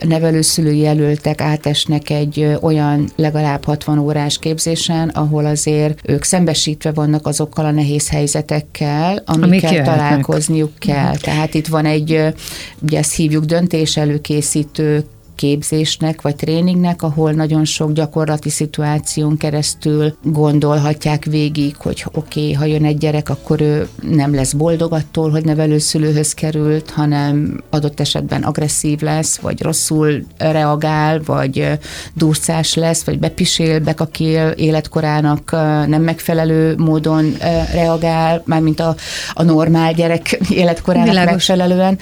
nevelőszülői 0.00 0.78
jelöltek 0.78 1.40
átesnek 1.40 2.10
egy 2.10 2.56
olyan 2.60 3.08
legalább 3.16 3.64
60 3.64 3.98
órás 3.98 4.38
képzésen, 4.38 5.08
ahol 5.08 5.46
azért 5.46 6.00
ők 6.08 6.22
szembesítve 6.22 6.92
vannak 6.92 7.26
azokkal 7.26 7.64
a 7.64 7.70
nehéz 7.70 8.08
helyzetekkel, 8.08 9.22
amikkel 9.26 9.70
Amik 9.70 9.82
találkozniuk 9.82 10.78
kell. 10.78 11.16
Tehát 11.16 11.54
itt 11.54 11.66
van 11.66 11.84
egy, 11.84 12.34
ugye 12.82 12.98
ezt 12.98 13.14
hívjuk 13.14 13.44
döntés 13.44 13.96
előkészítő 13.96 15.04
képzésnek 15.38 16.22
vagy 16.22 16.36
tréningnek, 16.36 17.02
ahol 17.02 17.32
nagyon 17.32 17.64
sok 17.64 17.92
gyakorlati 17.92 18.50
szituáción 18.50 19.36
keresztül 19.36 20.14
gondolhatják 20.22 21.24
végig, 21.24 21.76
hogy 21.76 22.04
oké, 22.12 22.40
okay, 22.40 22.52
ha 22.52 22.64
jön 22.64 22.84
egy 22.84 22.98
gyerek, 22.98 23.28
akkor 23.28 23.60
ő 23.60 23.88
nem 24.02 24.34
lesz 24.34 24.52
boldog 24.52 24.92
attól, 24.92 25.30
hogy 25.30 25.44
nevelőszülőhöz 25.44 26.34
került, 26.34 26.90
hanem 26.90 27.60
adott 27.70 28.00
esetben 28.00 28.42
agresszív 28.42 29.00
lesz, 29.00 29.36
vagy 29.36 29.62
rosszul 29.62 30.24
reagál, 30.38 31.20
vagy 31.24 31.78
durcás 32.14 32.74
lesz, 32.74 33.04
vagy 33.04 33.18
bepisél, 33.18 33.78
bekakél 33.78 34.48
életkorának 34.48 35.50
nem 35.86 36.02
megfelelő 36.02 36.74
módon 36.76 37.36
reagál, 37.72 38.42
mármint 38.44 38.80
a, 38.80 38.94
a 39.32 39.42
normál 39.42 39.92
gyerek 39.92 40.38
életkorának 40.50 41.08
Világos. 41.08 41.32
megfelelően, 41.32 41.98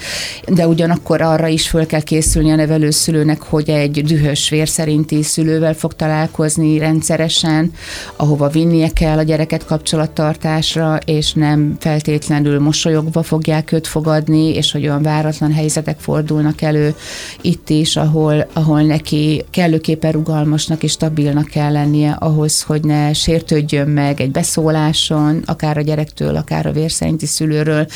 de 0.47 0.67
ugyanakkor 0.67 1.21
arra 1.21 1.47
is 1.47 1.67
föl 1.67 1.85
kell 1.85 2.01
készülni 2.01 2.51
a 2.51 2.55
nevelőszülő 2.55 3.25
szülőnek, 3.27 3.49
hogy 3.49 3.69
egy 3.69 4.03
dühös 4.03 4.49
vérszerinti 4.49 5.23
szülővel 5.23 5.73
fog 5.73 5.93
találkozni 5.93 6.77
rendszeresen, 6.77 7.71
ahova 8.15 8.49
vinnie 8.49 8.89
kell 8.89 9.17
a 9.17 9.23
gyereket 9.23 9.65
kapcsolattartásra, 9.65 10.99
és 11.05 11.33
nem 11.33 11.75
feltétlenül 11.79 12.59
mosolyogva 12.59 13.23
fogják 13.23 13.71
őt 13.71 13.87
fogadni, 13.87 14.53
és 14.53 14.71
hogy 14.71 14.83
olyan 14.83 15.01
váratlan 15.01 15.53
helyzetek 15.53 15.99
fordulnak 15.99 16.61
elő 16.61 16.95
itt 17.41 17.69
is, 17.69 17.95
ahol, 17.95 18.47
ahol 18.53 18.81
neki 18.81 19.43
kellőképpen 19.49 20.11
rugalmasnak 20.11 20.83
és 20.83 20.91
stabilnak 20.91 21.47
kell 21.47 21.71
lennie 21.71 22.11
ahhoz, 22.11 22.61
hogy 22.61 22.83
ne 22.83 23.13
sértődjön 23.13 23.87
meg 23.87 24.21
egy 24.21 24.31
beszóláson, 24.31 25.43
akár 25.45 25.77
a 25.77 25.81
gyerektől, 25.81 26.35
akár 26.35 26.65
a 26.65 26.71
vérszerinti 26.71 27.25
szülőről, 27.25 27.87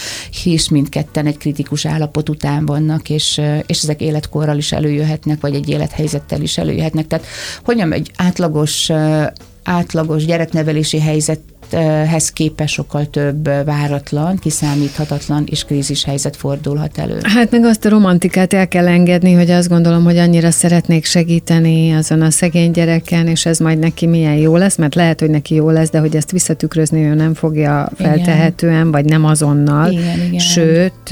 hisz 0.43 0.67
mindketten 0.67 1.25
egy 1.25 1.37
kritikus 1.37 1.85
állapot 1.85 2.29
után 2.29 2.65
vannak, 2.65 3.09
és, 3.09 3.41
és 3.65 3.81
ezek 3.81 4.01
életkorral 4.01 4.57
is 4.57 4.71
előjöhet 4.71 5.20
előjöhetnek, 5.25 5.41
vagy 5.41 5.55
egy 5.55 5.69
élethelyzettel 5.69 6.41
is 6.41 6.57
előjöhetnek. 6.57 7.07
Tehát, 7.07 7.25
hogy 7.63 7.77
egy 7.91 8.11
átlagos 8.15 8.89
átlagos 9.63 10.25
gyereknevelési 10.25 10.99
helyzet 10.99 11.39
helyzethez 11.73 12.31
képest 12.31 12.73
sokkal 12.73 13.05
több 13.05 13.49
váratlan, 13.65 14.37
kiszámíthatatlan 14.37 15.43
és 15.49 15.63
krízis 15.63 16.03
helyzet 16.03 16.35
fordulhat 16.35 16.97
elő. 16.97 17.17
Hát 17.23 17.51
meg 17.51 17.63
azt 17.63 17.85
a 17.85 17.89
romantikát 17.89 18.53
el 18.53 18.67
kell 18.67 18.87
engedni, 18.87 19.33
hogy 19.33 19.51
azt 19.51 19.69
gondolom, 19.69 20.03
hogy 20.03 20.17
annyira 20.17 20.51
szeretnék 20.51 21.05
segíteni 21.05 21.91
azon 21.91 22.21
a 22.21 22.29
szegény 22.29 22.71
gyereken, 22.71 23.27
és 23.27 23.45
ez 23.45 23.59
majd 23.59 23.79
neki 23.79 24.07
milyen 24.07 24.35
jó 24.35 24.55
lesz, 24.55 24.77
mert 24.77 24.95
lehet, 24.95 25.19
hogy 25.19 25.29
neki 25.29 25.55
jó 25.55 25.69
lesz, 25.69 25.89
de 25.89 25.99
hogy 25.99 26.15
ezt 26.15 26.31
visszatükrözni 26.31 27.03
ő 27.03 27.13
nem 27.13 27.33
fogja 27.33 27.89
feltehetően, 27.95 28.73
igen. 28.73 28.91
vagy 28.91 29.05
nem 29.05 29.25
azonnal. 29.25 29.91
Igen, 29.91 30.19
igen. 30.27 30.39
Sőt, 30.39 31.11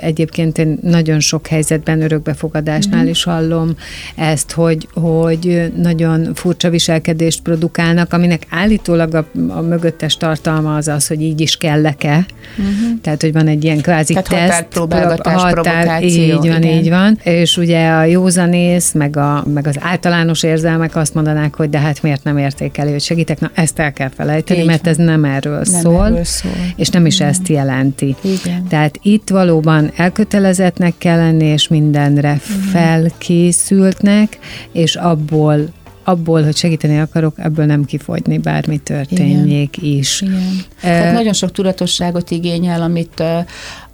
egyébként 0.00 0.58
én 0.58 0.78
nagyon 0.82 1.20
sok 1.20 1.46
helyzetben 1.46 2.02
örökbefogadásnál 2.02 3.04
mm. 3.04 3.08
is 3.08 3.24
hallom 3.24 3.70
ezt, 4.16 4.52
hogy, 4.52 4.88
hogy 4.92 5.72
nagyon 5.76 6.34
furcsa 6.34 6.70
viselkedést 6.70 7.42
produkálnak, 7.42 8.12
aminek 8.12 8.46
állítólag 8.50 9.14
a, 9.14 9.26
a 9.48 9.75
mögöttes 9.76 10.16
tartalma 10.16 10.76
az 10.76 10.88
az, 10.88 11.06
hogy 11.06 11.22
így 11.22 11.40
is 11.40 11.56
kellek-e. 11.56 12.26
Uh-huh. 12.58 13.00
Tehát, 13.02 13.20
hogy 13.20 13.32
van 13.32 13.46
egy 13.48 13.64
ilyen 13.64 13.80
kvázi 13.80 14.12
Tehát 14.12 14.28
teszt. 14.28 14.42
határpróbálgatás, 14.42 15.52
provokáció, 15.52 16.22
Így 16.22 16.34
van, 16.34 16.62
igen. 16.62 16.62
így 16.62 16.88
van. 16.88 17.18
És 17.22 17.56
ugye 17.56 17.88
a 17.88 18.04
józanész, 18.04 18.92
meg, 18.92 19.16
a, 19.16 19.44
meg 19.54 19.66
az 19.66 19.76
általános 19.80 20.42
érzelmek 20.42 20.96
azt 20.96 21.14
mondanák, 21.14 21.54
hogy 21.56 21.70
de 21.70 21.78
hát 21.78 22.02
miért 22.02 22.24
nem 22.24 22.38
értékeli, 22.38 22.90
hogy 22.90 23.00
segítek. 23.00 23.40
Na, 23.40 23.50
ezt 23.54 23.78
el 23.78 23.92
kell 23.92 24.10
felejteni, 24.16 24.60
Így 24.60 24.66
mert 24.66 24.82
van. 24.84 24.90
ez 24.90 24.96
nem 24.96 25.24
erről 25.24 25.62
Nem 25.70 25.80
szól, 25.80 26.04
erről 26.06 26.24
szól. 26.24 26.52
és 26.76 26.88
nem 26.88 27.06
is 27.06 27.20
ezt 27.20 27.48
jelenti. 27.48 28.16
Igen. 28.20 28.66
Tehát 28.68 28.98
itt 29.02 29.28
valóban 29.28 29.90
elkötelezettnek 29.96 30.94
kell 30.98 31.16
lenni, 31.16 31.44
és 31.44 31.68
mindenre 31.68 32.34
felkészültnek, 32.72 34.38
és 34.72 34.94
abból 34.94 35.58
abból, 36.06 36.42
hogy 36.42 36.56
segíteni 36.56 36.98
akarok, 36.98 37.34
ebből 37.38 37.64
nem 37.64 37.84
kifogyni, 37.84 38.38
bármi 38.38 38.78
történjék 38.78 39.76
is. 39.82 40.20
Igen. 40.20 40.64
Tehát 40.80 41.12
nagyon 41.12 41.32
sok 41.32 41.52
tudatosságot 41.52 42.30
igényel, 42.30 42.82
amit, 42.82 43.22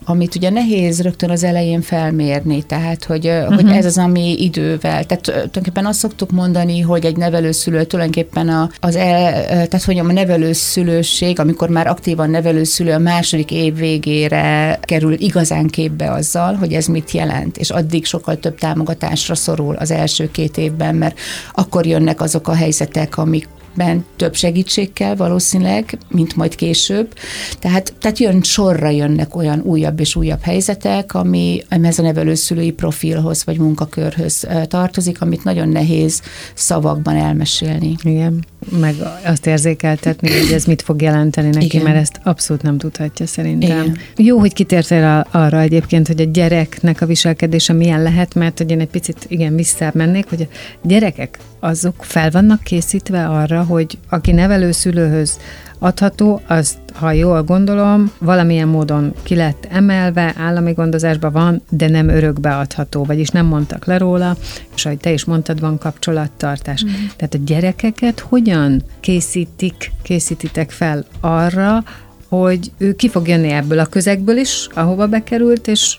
amit 0.05 0.35
ugye 0.35 0.51
nehéz 0.51 1.03
rögtön 1.03 1.31
az 1.31 1.45
elején 1.45 1.81
felmérni, 1.81 2.63
tehát 2.63 3.05
hogy, 3.05 3.27
uh-huh. 3.27 3.55
hogy 3.55 3.71
ez 3.71 3.85
az, 3.85 3.99
ami 3.99 4.43
idővel, 4.43 5.05
tehát 5.05 5.23
tulajdonképpen 5.23 5.87
azt 5.87 5.99
szoktuk 5.99 6.31
mondani, 6.31 6.81
hogy 6.81 7.05
egy 7.05 7.17
nevelőszülő 7.17 7.85
tulajdonképpen 7.85 8.49
a, 8.49 8.71
az 8.81 8.97
el, 8.97 9.33
tehát 9.47 9.85
hogy 9.85 9.99
a 9.99 10.03
nevelőszülőség, 10.03 11.39
amikor 11.39 11.69
már 11.69 11.87
aktívan 11.87 12.31
nevelőszülő 12.31 12.93
a 12.93 12.99
második 12.99 13.51
év 13.51 13.75
végére 13.77 14.79
kerül 14.83 15.13
igazán 15.13 15.67
képbe 15.67 16.11
azzal, 16.11 16.55
hogy 16.55 16.73
ez 16.73 16.87
mit 16.87 17.11
jelent, 17.11 17.57
és 17.57 17.71
addig 17.71 18.05
sokkal 18.05 18.39
több 18.39 18.59
támogatásra 18.59 19.35
szorul 19.35 19.75
az 19.75 19.91
első 19.91 20.31
két 20.31 20.57
évben, 20.57 20.95
mert 20.95 21.19
akkor 21.53 21.87
jönnek 21.87 22.21
azok 22.21 22.49
a 22.49 22.55
helyzetek, 22.55 23.19
amik 23.19 23.49
ben 23.75 24.05
több 24.17 24.35
segítség 24.35 24.93
kell 24.93 25.15
valószínűleg, 25.15 25.99
mint 26.09 26.37
majd 26.37 26.55
később. 26.55 27.15
Tehát, 27.59 27.95
tehát 28.01 28.19
jön, 28.19 28.43
sorra 28.43 28.89
jönnek 28.89 29.37
olyan 29.37 29.61
újabb 29.61 30.01
és 30.01 30.17
újabb 30.17 30.43
helyzetek, 30.43 31.15
ami, 31.15 31.63
ami 31.71 31.87
ez 31.87 31.99
a 31.99 32.03
nevelőszülői 32.03 32.71
profilhoz 32.71 33.45
vagy 33.45 33.59
munkakörhöz 33.59 34.47
tartozik, 34.63 35.21
amit 35.21 35.45
nagyon 35.45 35.69
nehéz 35.69 36.23
szavakban 36.55 37.17
elmesélni. 37.17 37.95
Igen, 38.03 38.45
meg 38.81 38.95
azt 39.25 39.47
érzékeltetni, 39.47 40.31
hogy 40.39 40.53
ez 40.53 40.65
mit 40.65 40.83
fog 40.83 41.03
jelenteni 41.03 41.49
neki, 41.49 41.65
Igen. 41.65 41.83
mert 41.83 41.97
ezt 41.97 42.21
abszolút 42.23 42.63
nem 42.63 42.79
tudhatja 42.79 43.27
szerintem. 43.27 43.83
Igen. 43.83 43.97
Jó, 44.17 44.39
hogy 44.39 44.53
kitértél 44.53 45.27
arra 45.31 45.61
egyébként, 45.61 46.07
hogy 46.07 46.21
a 46.21 46.25
gyereknek 46.25 47.01
a 47.01 47.07
viselkedése 47.07 47.73
milyen 47.73 48.03
lehet, 48.03 48.35
mert 48.35 48.59
hogy 48.59 48.71
én 48.71 48.81
egy 48.81 48.89
picit 48.89 49.27
igen 49.29 49.57
visszább 49.57 49.95
mennék, 49.95 50.29
hogy 50.29 50.49
a 50.51 50.87
gyerekek 50.87 51.39
azok 51.65 51.95
fel 52.05 52.31
vannak 52.31 52.63
készítve 52.63 53.29
arra, 53.29 53.63
hogy 53.63 53.99
aki 54.09 54.33
nevelőszülőhöz 54.33 55.39
adható, 55.79 56.41
azt, 56.47 56.79
ha 56.95 57.13
jól 57.13 57.43
gondolom, 57.43 58.13
valamilyen 58.19 58.69
módon 58.69 59.15
ki 59.23 59.35
lett 59.35 59.67
emelve, 59.71 60.35
állami 60.39 60.73
gondozásban 60.73 61.33
van, 61.33 61.63
de 61.69 61.89
nem 61.89 62.09
örökbe 62.09 62.57
adható, 62.57 63.05
vagyis 63.05 63.29
nem 63.29 63.47
mondtak 63.47 63.85
le 63.85 63.99
róla, 63.99 64.37
és 64.75 64.87
ahogy 64.87 64.99
te 64.99 65.13
is 65.13 65.25
mondtad, 65.25 65.61
van 65.61 65.79
kapcsolattartás. 65.79 66.85
Mm. 66.85 66.89
Tehát 67.17 67.35
a 67.35 67.45
gyerekeket 67.45 68.21
hogyan 68.21 68.83
készítik, 69.01 69.93
készítitek 70.03 70.71
fel 70.71 71.05
arra, 71.21 71.85
hogy 72.29 72.73
ő 72.79 72.95
ki 72.95 73.09
fog 73.09 73.29
jönni 73.29 73.51
ebből 73.51 73.79
a 73.79 73.87
közegből 73.87 74.37
is, 74.37 74.67
ahova 74.75 75.07
bekerült, 75.07 75.69
és 75.69 75.97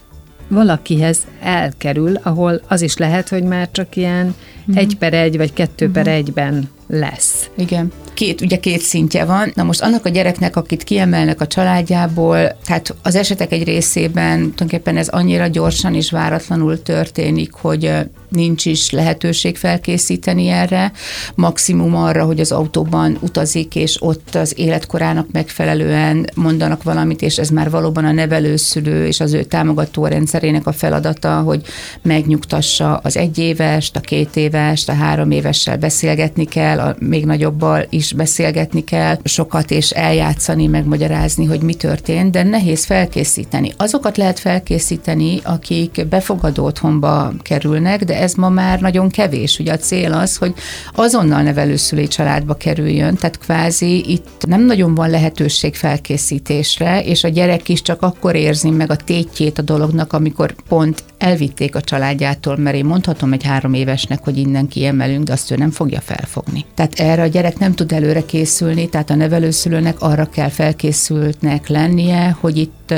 valakihez 0.47 1.17
elkerül, 1.41 2.15
ahol 2.23 2.61
az 2.67 2.81
is 2.81 2.97
lehet, 2.97 3.29
hogy 3.29 3.43
már 3.43 3.71
csak 3.71 3.95
ilyen 3.95 4.35
mm. 4.71 4.77
egy 4.77 4.95
per 4.97 5.13
egy, 5.13 5.37
vagy 5.37 5.53
kettő 5.53 5.91
per 5.91 6.07
egyben 6.07 6.69
lesz. 6.87 7.49
Igen. 7.55 7.91
Két, 8.13 8.41
ugye 8.41 8.57
két 8.57 8.81
szintje 8.81 9.25
van. 9.25 9.51
Na 9.55 9.63
most 9.63 9.81
annak 9.81 10.05
a 10.05 10.09
gyereknek, 10.09 10.55
akit 10.55 10.83
kiemelnek 10.83 11.41
a 11.41 11.47
családjából, 11.47 12.57
tehát 12.65 12.95
az 13.01 13.15
esetek 13.15 13.51
egy 13.51 13.63
részében 13.63 14.37
tulajdonképpen 14.39 14.97
ez 14.97 15.07
annyira 15.07 15.47
gyorsan 15.47 15.95
és 15.95 16.11
váratlanul 16.11 16.81
történik, 16.81 17.53
hogy 17.53 17.91
nincs 18.33 18.65
is 18.65 18.89
lehetőség 18.89 19.57
felkészíteni 19.57 20.47
erre. 20.47 20.91
Maximum 21.35 21.95
arra, 21.95 22.25
hogy 22.25 22.39
az 22.39 22.51
autóban 22.51 23.17
utazik, 23.19 23.75
és 23.75 23.97
ott 23.99 24.35
az 24.35 24.53
életkorának 24.57 25.27
megfelelően 25.31 26.29
mondanak 26.35 26.83
valamit, 26.83 27.21
és 27.21 27.37
ez 27.37 27.49
már 27.49 27.69
valóban 27.69 28.05
a 28.05 28.11
nevelőszülő 28.11 29.05
és 29.05 29.19
az 29.19 29.33
ő 29.33 29.43
támogató 29.43 30.05
rendszerének 30.05 30.67
a 30.67 30.71
feladata, 30.71 31.41
hogy 31.41 31.61
megnyugtassa 32.01 32.95
az 32.95 33.17
egyévest, 33.17 33.95
a 33.95 33.99
két 33.99 34.35
évest, 34.35 34.89
a 34.89 34.93
három 34.93 35.31
évessel 35.31 35.77
beszélgetni 35.77 36.45
kell, 36.45 36.79
a 36.79 36.95
még 36.99 37.25
nagyobbal 37.25 37.85
is 37.89 38.13
beszélgetni 38.13 38.83
kell, 38.83 39.17
sokat 39.23 39.71
és 39.71 39.89
eljátszani, 39.89 40.67
megmagyarázni, 40.67 41.45
hogy 41.45 41.61
mi 41.61 41.73
történt, 41.73 42.31
de 42.31 42.43
nehéz 42.43 42.85
felkészíteni. 42.85 43.73
Azokat 43.77 44.17
lehet 44.17 44.39
felkészíteni, 44.39 45.39
akik 45.43 46.05
befogadó 46.09 46.65
otthonba 46.65 47.31
kerülnek, 47.41 48.03
de 48.03 48.17
ez 48.23 48.33
ma 48.33 48.49
már 48.49 48.79
nagyon 48.79 49.09
kevés. 49.09 49.59
Ugye 49.59 49.71
a 49.71 49.77
cél 49.77 50.13
az, 50.13 50.37
hogy 50.37 50.53
azonnal 50.93 51.41
nevelőszülői 51.41 52.07
családba 52.07 52.53
kerüljön, 52.53 53.15
tehát 53.15 53.37
kvázi 53.37 54.11
itt 54.11 54.45
nem 54.47 54.65
nagyon 54.65 54.95
van 54.95 55.09
lehetőség 55.09 55.75
felkészítésre, 55.75 57.03
és 57.03 57.23
a 57.23 57.27
gyerek 57.27 57.69
is 57.69 57.81
csak 57.81 58.01
akkor 58.01 58.35
érzi 58.35 58.69
meg 58.69 58.91
a 58.91 58.95
tétjét 58.95 59.57
a 59.57 59.61
dolognak, 59.61 60.13
amikor 60.13 60.55
pont 60.67 61.03
elvitték 61.23 61.75
a 61.75 61.81
családjától, 61.81 62.57
mert 62.57 62.75
én 62.75 62.85
mondhatom 62.85 63.33
egy 63.33 63.43
három 63.43 63.73
évesnek, 63.73 64.23
hogy 64.23 64.37
innen 64.37 64.67
kiemelünk, 64.67 65.23
de 65.23 65.33
azt 65.33 65.51
ő 65.51 65.55
nem 65.55 65.71
fogja 65.71 66.01
felfogni. 66.01 66.65
Tehát 66.75 66.99
erre 66.99 67.21
a 67.21 67.27
gyerek 67.27 67.59
nem 67.59 67.73
tud 67.73 67.91
előre 67.91 68.25
készülni, 68.25 68.89
tehát 68.89 69.09
a 69.09 69.15
nevelőszülőnek 69.15 70.01
arra 70.01 70.25
kell 70.25 70.49
felkészültnek 70.49 71.67
lennie, 71.67 72.37
hogy 72.39 72.57
itt 72.57 72.93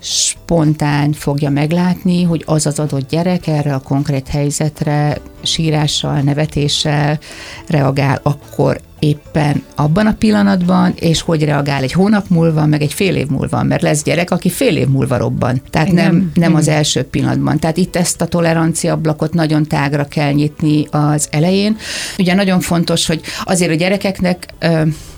spontán 0.00 1.12
fogja 1.12 1.50
meglátni, 1.50 2.22
hogy 2.22 2.42
az 2.46 2.66
az 2.66 2.78
adott 2.78 3.08
gyerek 3.08 3.46
erre 3.46 3.74
a 3.74 3.78
konkrét 3.78 4.28
helyzetre 4.28 5.20
sírással, 5.42 6.20
nevetéssel 6.20 7.18
reagál 7.66 8.20
akkor 8.22 8.80
éppen 9.00 9.62
abban 9.74 10.06
a 10.06 10.14
pillanatban, 10.18 10.92
és 10.98 11.20
hogy 11.20 11.44
reagál 11.44 11.82
egy 11.82 11.92
hónap 11.92 12.28
múlva, 12.28 12.66
meg 12.66 12.82
egy 12.82 12.92
fél 12.92 13.16
év 13.16 13.26
múlva, 13.26 13.62
mert 13.62 13.82
lesz 13.82 14.02
gyerek, 14.02 14.30
aki 14.30 14.50
fél 14.50 14.76
év 14.76 14.88
múlva 14.88 15.16
robban. 15.16 15.62
Tehát 15.70 15.88
Igen. 15.88 16.04
nem, 16.04 16.30
nem 16.34 16.54
az 16.54 16.68
első 16.68 17.02
pillanatban. 17.02 17.58
Tehát 17.58 17.76
itt 17.76 17.96
ezt 17.96 18.20
a 18.20 18.26
tolerancia 18.26 18.92
ablakot 18.92 19.32
nagyon 19.32 19.66
tágra 19.66 20.04
kell 20.04 20.32
nyitni 20.32 20.86
az 20.90 21.28
elején. 21.30 21.76
Ugye 22.18 22.34
nagyon 22.34 22.60
fontos, 22.60 23.06
hogy 23.06 23.20
azért 23.44 23.70
a 23.70 23.74
gyerekeknek 23.74 24.46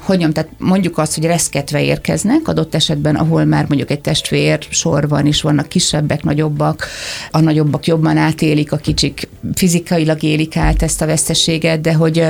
hogy 0.03 0.19
mondjam, 0.19 0.33
tehát 0.33 0.51
mondjuk 0.59 0.99
azt, 0.99 1.15
hogy 1.15 1.25
reszketve 1.25 1.83
érkeznek, 1.83 2.49
adott 2.49 2.75
esetben, 2.75 3.17
ahol 3.17 3.45
már 3.45 3.65
mondjuk 3.69 3.91
egy 3.91 4.01
testvér 4.01 4.59
sor 4.71 5.09
van, 5.09 5.27
és 5.27 5.43
vannak 5.43 5.69
kisebbek, 5.69 6.23
nagyobbak, 6.23 6.87
a 7.31 7.41
nagyobbak 7.41 7.87
jobban 7.87 8.17
átélik, 8.17 8.73
a 8.73 8.77
kicsik 8.77 9.29
fizikailag 9.55 10.23
élik 10.23 10.57
át 10.57 10.83
ezt 10.83 11.03
a 11.03 11.07
veszteséget, 11.07 11.81
de 11.81 11.95
hogy, 11.95 12.27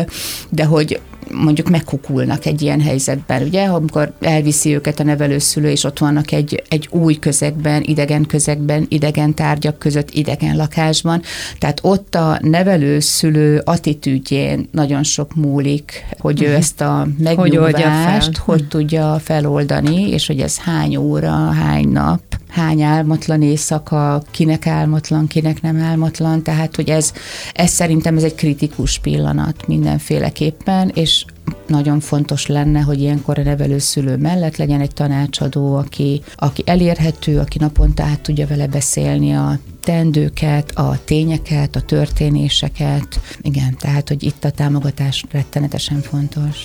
de 0.48 0.64
hogy 0.64 1.00
mondjuk 1.30 1.68
megkukulnak 1.68 2.46
egy 2.46 2.62
ilyen 2.62 2.80
helyzetben, 2.80 3.42
ugye, 3.42 3.64
amikor 3.64 4.12
elviszi 4.20 4.74
őket 4.74 5.00
a 5.00 5.04
nevelőszülő, 5.04 5.70
és 5.70 5.84
ott 5.84 5.98
vannak 5.98 6.32
egy, 6.32 6.62
egy 6.68 6.88
új 6.90 7.14
közegben, 7.14 7.82
idegen 7.82 8.26
közegben, 8.26 8.86
idegen 8.88 9.34
tárgyak 9.34 9.78
között, 9.78 10.10
idegen 10.10 10.56
lakásban. 10.56 11.22
Tehát 11.58 11.78
ott 11.82 12.14
a 12.14 12.38
nevelőszülő 12.42 13.62
attitűdjén 13.64 14.68
nagyon 14.70 15.02
sok 15.02 15.34
múlik, 15.34 16.04
hogy 16.18 16.42
ő 16.42 16.54
ezt 16.54 16.80
a 16.80 17.06
Hogy 17.24 17.24
fel. 17.24 17.34
megnyugvást, 17.34 18.36
hogy 18.36 18.68
tudja 18.68 19.20
feloldani, 19.22 20.10
és 20.10 20.26
hogy 20.26 20.40
ez 20.40 20.58
hány 20.58 20.96
óra, 20.96 21.30
hány 21.30 21.88
nap, 21.88 22.20
hány 22.52 22.82
álmatlan 22.82 23.42
éjszaka, 23.42 24.22
kinek 24.30 24.66
álmatlan, 24.66 25.26
kinek 25.26 25.62
nem 25.62 25.82
álmatlan, 25.82 26.42
tehát 26.42 26.76
hogy 26.76 26.90
ez, 26.90 27.12
ez 27.52 27.70
szerintem 27.70 28.16
ez 28.16 28.22
egy 28.22 28.34
kritikus 28.34 28.98
pillanat 28.98 29.66
mindenféleképpen, 29.66 30.90
és 30.94 31.24
nagyon 31.66 32.00
fontos 32.00 32.46
lenne, 32.46 32.80
hogy 32.80 33.00
ilyenkor 33.00 33.38
a 33.38 33.42
nevelőszülő 33.42 34.16
mellett 34.16 34.56
legyen 34.56 34.80
egy 34.80 34.92
tanácsadó, 34.92 35.76
aki, 35.76 36.22
aki 36.36 36.62
elérhető, 36.66 37.38
aki 37.38 37.58
naponta 37.58 38.02
át 38.02 38.20
tudja 38.20 38.46
vele 38.46 38.66
beszélni 38.66 39.32
a 39.32 39.58
teendőket, 39.82 40.70
a 40.74 40.98
tényeket, 41.04 41.76
a 41.76 41.80
történéseket. 41.80 43.20
Igen, 43.40 43.76
tehát, 43.78 44.08
hogy 44.08 44.22
itt 44.22 44.44
a 44.44 44.50
támogatás 44.50 45.24
rettenetesen 45.30 46.00
fontos. 46.00 46.56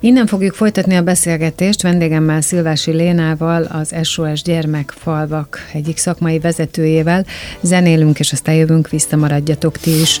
Innen 0.00 0.26
fogjuk 0.26 0.54
folytatni 0.54 0.94
a 0.94 1.02
beszélgetést 1.02 1.82
vendégemmel 1.82 2.40
Szilvási 2.40 2.90
Lénával, 2.90 3.62
az 3.62 3.94
SOS 4.02 4.42
Gyermekfalvak 4.42 5.58
egyik 5.72 5.96
szakmai 5.96 6.38
vezetőjével. 6.38 7.26
Zenélünk, 7.60 8.18
és 8.18 8.32
aztán 8.32 8.54
jövünk 8.54 8.88
vissza, 8.88 9.16
maradjatok 9.16 9.78
ti 9.78 10.00
is. 10.00 10.20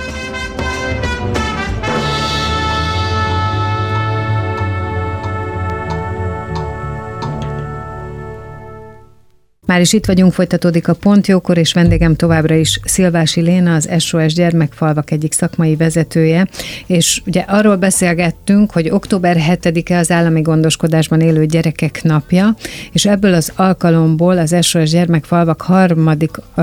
Már 9.71 9.81
is 9.81 9.93
itt 9.93 10.05
vagyunk, 10.05 10.33
folytatódik 10.33 10.87
a 10.87 10.93
Pontjókor, 10.93 11.57
és 11.57 11.73
vendégem 11.73 12.15
továbbra 12.15 12.55
is 12.55 12.79
Szilvási 12.83 13.41
Léna, 13.41 13.73
az 13.75 13.89
SOS 13.99 14.33
Gyermekfalvak 14.33 15.11
egyik 15.11 15.33
szakmai 15.33 15.75
vezetője, 15.75 16.47
és 16.87 17.21
ugye 17.25 17.39
arról 17.47 17.75
beszélgettünk, 17.75 18.71
hogy 18.71 18.89
október 18.89 19.37
7-e 19.49 19.97
az 19.97 20.11
állami 20.11 20.41
gondoskodásban 20.41 21.21
élő 21.21 21.45
gyerekek 21.45 22.03
napja, 22.03 22.55
és 22.91 23.05
ebből 23.05 23.33
az 23.33 23.51
alkalomból 23.55 24.37
az 24.37 24.55
SOS 24.61 24.89
Gyermekfalvak 24.89 25.61
harmadik 25.61 26.31
ö, 26.55 26.61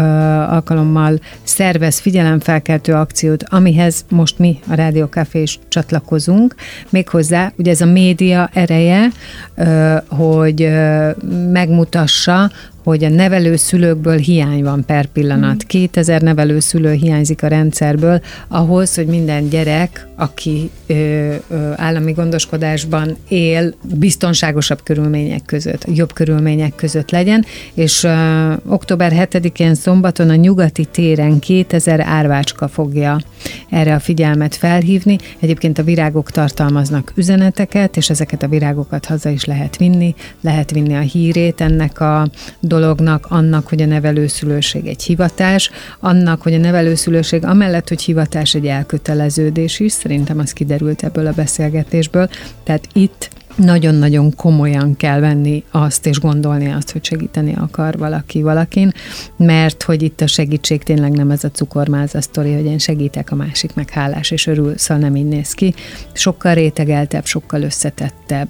alkalommal 0.49 1.21
szervez 1.43 1.99
figyelemfelkeltő 1.99 2.93
akciót, 2.93 3.45
amihez 3.47 4.05
most 4.09 4.39
mi 4.39 4.59
a 4.71 4.75
Rádió 4.75 5.07
Café 5.07 5.43
is 5.43 5.59
csatlakozunk, 5.69 6.55
méghozzá 6.89 7.53
ugye 7.57 7.71
ez 7.71 7.81
a 7.81 7.87
média 7.87 8.51
ereje, 8.53 9.09
ö, 9.55 9.97
hogy 10.09 10.63
ö, 10.63 11.11
megmutassa, 11.53 12.51
hogy 12.89 13.05
a 13.05 13.09
nevelőszülőkből 13.09 14.17
hiány 14.17 14.63
van 14.63 14.85
per 14.85 15.07
pillanat. 15.07 15.63
2000 15.63 16.23
nevelőszülő 16.23 16.93
hiányzik 16.93 17.43
a 17.43 17.47
rendszerből 17.47 18.21
ahhoz, 18.49 18.95
hogy 18.95 19.07
minden 19.07 19.49
gyerek, 19.49 20.07
aki 20.17 20.71
ö, 20.87 20.95
ö, 21.49 21.73
állami 21.77 22.13
gondoskodásban 22.13 23.17
él, 23.29 23.75
biztonságosabb 23.95 24.83
körülmények 24.83 25.45
között, 25.45 25.85
jobb 25.95 26.13
körülmények 26.13 26.75
között 26.75 27.11
legyen, 27.11 27.45
és 27.75 28.05
ö, 28.05 28.53
október 28.67 29.13
7-én 29.31 29.75
szombaton 29.75 30.31
a 30.31 30.35
nyugati 30.35 30.85
téren 30.85 31.39
2000 31.39 32.01
árvácska 32.01 32.69
fogja 32.69 33.21
erre 33.71 33.95
a 33.95 34.01
figyelmet 34.01 34.55
felhívni. 34.55 35.19
Egyébként 35.39 35.79
a 35.79 35.83
virágok 35.83 36.31
tartalmaznak 36.31 37.13
üzeneteket, 37.15 37.97
és 37.97 38.11
ezeket 38.11 38.43
a 38.43 38.49
virágokat 38.49 39.07
haza 39.07 39.29
is 39.29 39.45
lehet 39.45 39.77
vinni, 39.77 40.15
lehet 40.41 40.71
vinni 40.71 40.95
a 40.95 41.01
hírét 41.01 41.61
ennek 41.61 42.01
a 42.01 42.29
dolognak, 42.79 43.27
annak, 43.29 43.69
hogy 43.69 43.83
a 43.83 43.87
nevelőszülőség 43.87 44.87
egy 44.87 45.03
hivatás, 45.03 45.71
annak, 46.01 46.43
hogy 46.43 46.55
a 46.55 46.59
nevelőszülőség 46.59 47.45
amellett, 47.45 47.89
hogy 47.89 48.03
hivatás 48.03 48.55
egy 48.55 48.67
elköteleződés 48.67 49.81
is, 49.81 49.93
szerintem 49.93 50.39
az 50.39 50.53
kiderült 50.53 51.03
ebből 51.03 51.27
a 51.27 51.33
beszélgetésből, 51.33 52.29
tehát 52.65 52.89
itt 52.93 53.31
nagyon-nagyon 53.59 54.35
komolyan 54.35 54.97
kell 54.97 55.21
venni 55.21 55.65
azt, 55.71 56.07
és 56.07 56.21
gondolni 56.21 56.73
azt, 56.73 56.91
hogy 56.91 57.05
segíteni 57.05 57.55
akar 57.55 57.99
valaki 57.99 58.43
valakin, 58.43 58.93
mert 59.37 59.83
hogy 59.83 60.03
itt 60.03 60.21
a 60.21 60.27
segítség 60.27 60.83
tényleg 60.83 61.13
nem 61.13 61.31
ez 61.31 61.45
a 61.45 61.51
cukormáza 61.51 62.21
sztori, 62.21 62.55
hogy 62.55 62.65
én 62.65 62.79
segítek, 62.79 63.31
a 63.31 63.35
másik 63.35 63.75
meg 63.75 63.91
hálás 63.91 64.31
és 64.31 64.47
örül, 64.47 64.77
szóval 64.77 65.03
nem 65.03 65.17
így 65.17 65.27
néz 65.27 65.53
ki. 65.53 65.75
Sokkal 66.13 66.55
rétegeltebb, 66.55 67.25
sokkal 67.25 67.63
összetettebb 67.63 68.49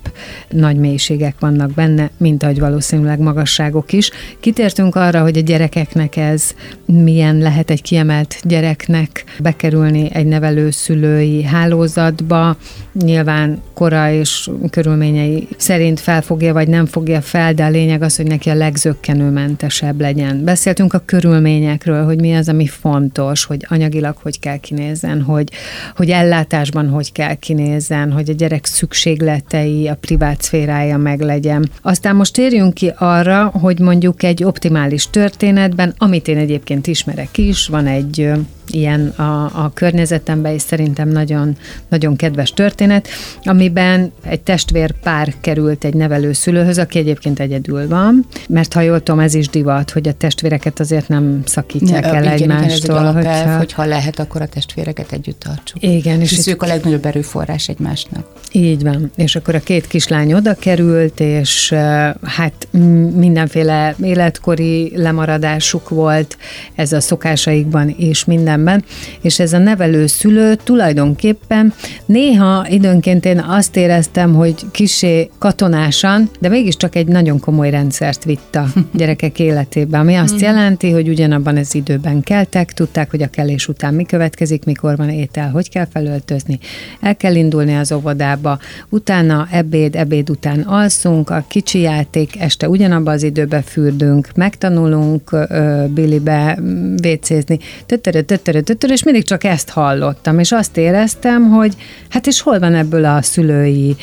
nagy 0.49 0.77
mélységek 0.77 1.35
vannak 1.39 1.71
benne, 1.71 2.11
mint 2.17 2.43
ahogy 2.43 2.59
valószínűleg 2.59 3.19
magasságok 3.19 3.93
is. 3.93 4.11
Kitértünk 4.41 4.95
arra, 4.95 5.23
hogy 5.23 5.37
a 5.37 5.41
gyerekeknek 5.41 6.17
ez 6.17 6.51
milyen 6.85 7.39
lehet 7.39 7.71
egy 7.71 7.83
kiemelt 7.83 8.37
gyereknek 8.43 9.25
bekerülni 9.41 10.09
egy 10.13 10.27
nevelőszülői 10.27 11.43
hálózatba, 11.43 12.57
nyilván 12.93 13.63
kora 13.75 14.11
és 14.11 14.51
körülményei 14.99 15.49
szerint 15.57 16.01
felfogja 16.01 16.53
vagy 16.53 16.69
nem 16.69 16.87
fogja 16.87 17.21
fel, 17.21 17.55
de 17.55 17.65
a 17.65 17.69
lényeg 17.69 18.03
az, 18.03 18.17
hogy 18.17 18.27
neki 18.27 18.51
a 18.51 18.55
legzökkenőmentesebb 18.55 20.01
legyen. 20.01 20.45
Beszéltünk 20.45 20.93
a 20.93 21.03
körülményekről, 21.05 22.05
hogy 22.05 22.21
mi 22.21 22.35
az, 22.35 22.49
ami 22.49 22.67
fontos, 22.67 23.45
hogy 23.45 23.67
anyagilag 23.69 24.17
hogy 24.23 24.41
kell 24.41 24.57
kinézzen, 24.57 25.23
hogy, 25.23 25.49
hogy 25.97 26.11
ellátásban 26.11 26.89
hogy 26.89 27.13
kell 27.13 27.35
kinézzen, 27.35 28.13
hogy 28.13 28.31
a 28.31 28.33
gyerek 28.33 28.65
szükségletei, 28.65 29.89
a 29.89 29.95
privát 29.95 30.43
szférája 30.43 30.97
meg 30.97 31.21
legyen. 31.21 31.71
Aztán 31.83 32.17
most 32.17 32.33
térjünk 32.33 32.75
ki 32.75 32.93
arra, 32.97 33.45
hogy 33.45 33.79
mondjuk 33.79 34.23
egy 34.23 34.45
optimális 34.45 35.11
történetben, 35.11 35.95
amit 35.99 36.29
én 36.29 36.37
egyébként 36.37 36.87
ismerek 36.87 37.39
is, 37.39 37.67
van 37.67 37.87
egy 37.87 38.31
ilyen 38.71 39.09
a, 39.09 39.45
a 39.45 39.71
környezetemben, 39.75 40.53
és 40.53 40.63
szerintem 40.63 41.09
nagyon, 41.09 41.57
nagyon 41.89 42.17
kedves 42.17 42.53
történet, 42.53 43.09
amiben 43.43 44.13
egy 44.23 44.41
testvér 44.41 44.88
pár 45.03 45.35
került 45.41 45.85
egy 45.85 45.95
nevelőszülőhöz, 45.95 46.79
aki 46.79 46.99
egyébként 46.99 47.41
egyedül 47.41 47.89
van, 47.89 48.27
mert 48.49 48.73
ha 48.73 48.81
jól 48.81 49.03
tudom, 49.03 49.21
ez 49.21 49.35
is 49.35 49.49
divat, 49.49 49.91
hogy 49.91 50.09
a 50.09 50.13
testvéreket 50.13 50.81
azért 50.81 51.09
nem 51.09 51.43
szakítják 51.45 52.05
Ja, 52.05 52.15
el 52.15 52.23
igen, 52.23 52.37
igen, 52.37 52.51
ez 52.51 52.63
egy 52.63 52.73
egymástól. 52.73 52.97
alapelv, 52.97 53.25
hogyha... 53.43 53.57
hogyha 53.57 53.85
lehet, 53.85 54.19
akkor 54.19 54.43
a 54.43 54.47
testvéreket 54.47 55.13
együtt 55.13 55.41
tartsuk. 55.41 55.83
Igen, 55.83 56.21
és 56.21 56.39
És 56.39 56.47
ők 56.47 56.63
a 56.63 56.67
legnagyobb 56.67 57.05
erőforrás 57.05 57.69
egymásnak. 57.69 58.27
Így 58.53 58.83
van. 58.83 59.11
És 59.17 59.37
akkor 59.37 59.55
a 59.55 59.61
két 59.61 59.87
kislány 59.87 60.33
oda 60.33 60.55
került, 60.55 61.21
és 61.21 61.75
hát 62.23 62.69
mindenféle 63.15 63.95
életkori 64.03 64.93
lemaradásuk 64.95 65.89
volt, 65.89 66.37
ez 66.75 66.93
a 66.93 67.01
szokásaikban 67.01 67.95
és 67.99 68.25
mindenben, 68.25 68.85
és 69.21 69.39
ez 69.39 69.53
a 69.53 69.59
nevelő 69.59 70.07
szülő 70.07 70.55
tulajdonképpen 70.55 71.75
néha 72.07 72.67
időnként 72.69 73.25
én 73.25 73.39
azt 73.39 73.77
éreztem, 73.77 74.35
hogy 74.35 74.55
kisé 74.79 75.31
katonásan, 75.39 76.31
de 76.41 76.49
mégiscsak 76.49 76.95
egy 76.95 77.07
nagyon 77.07 77.41
komoly 77.41 77.71
rendszert 77.71 78.25
vitt 78.25 78.55
a 78.55 78.67
gyerekek 78.93 79.39
életébe, 79.39 79.99
ami 79.99 80.15
azt 80.15 80.41
jelenti, 80.41 80.91
hogy 80.91 81.09
ugyanabban 81.09 81.57
az 81.57 81.75
időben 81.75 82.23
keltek, 82.23 82.73
tudták, 82.73 83.11
hogy 83.11 83.23
a 83.23 83.29
kelés 83.29 83.69
után 83.69 83.95
mi 83.95 84.05
következik, 84.05 84.65
mikor 84.65 84.97
van 84.97 85.11
étel, 85.11 85.51
hogy 85.51 85.71
kell 85.71 85.87
felöltözni, 85.93 86.59
el 87.01 87.17
kell 87.17 87.35
indulni 87.35 87.77
az 87.77 87.93
óvodába, 87.93 88.59
utána 88.89 89.49
ebéd, 89.51 89.97
ebéd 89.97 90.31
után 90.31 90.61
alszunk, 90.61 91.31
a 91.31 91.45
kicsi 91.49 91.81
játék, 91.81 92.41
este 92.41 92.69
ugyanabban 92.69 93.15
az 93.15 93.23
időben 93.23 93.63
fürdünk, 93.63 94.29
megtanulunk 94.35 95.33
ö, 95.33 95.85
bilibe 95.89 96.59
mm, 96.61 96.97
vécézni, 96.97 97.59
tötörö, 97.87 98.21
tötörö, 98.21 98.61
tötörö, 98.61 98.93
és 98.93 99.03
mindig 99.03 99.25
csak 99.25 99.45
ezt 99.45 99.69
hallottam, 99.69 100.39
és 100.39 100.53
azt 100.53 100.77
éreztem, 100.77 101.51
hogy 101.51 101.75
hát 102.09 102.27
és 102.27 102.41
hol 102.41 102.59
van 102.59 102.75
ebből 102.75 103.05
a 103.05 103.23
szülői 103.23 103.97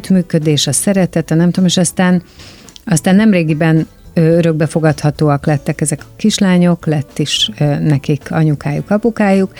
együttműködés, 0.00 0.66
a 0.66 0.72
szeretet, 0.72 1.30
a 1.30 1.34
nem 1.34 1.50
tudom, 1.50 1.64
és 1.64 1.76
aztán 1.76 2.22
aztán 2.84 3.16
nemrégiben 3.16 3.86
örökbefogadhatóak 4.14 5.46
lettek 5.46 5.80
ezek 5.80 6.00
a 6.02 6.12
kislányok, 6.16 6.86
lett 6.86 7.18
is 7.18 7.50
nekik 7.80 8.30
anyukájuk, 8.30 8.90
apukájuk, 8.90 9.52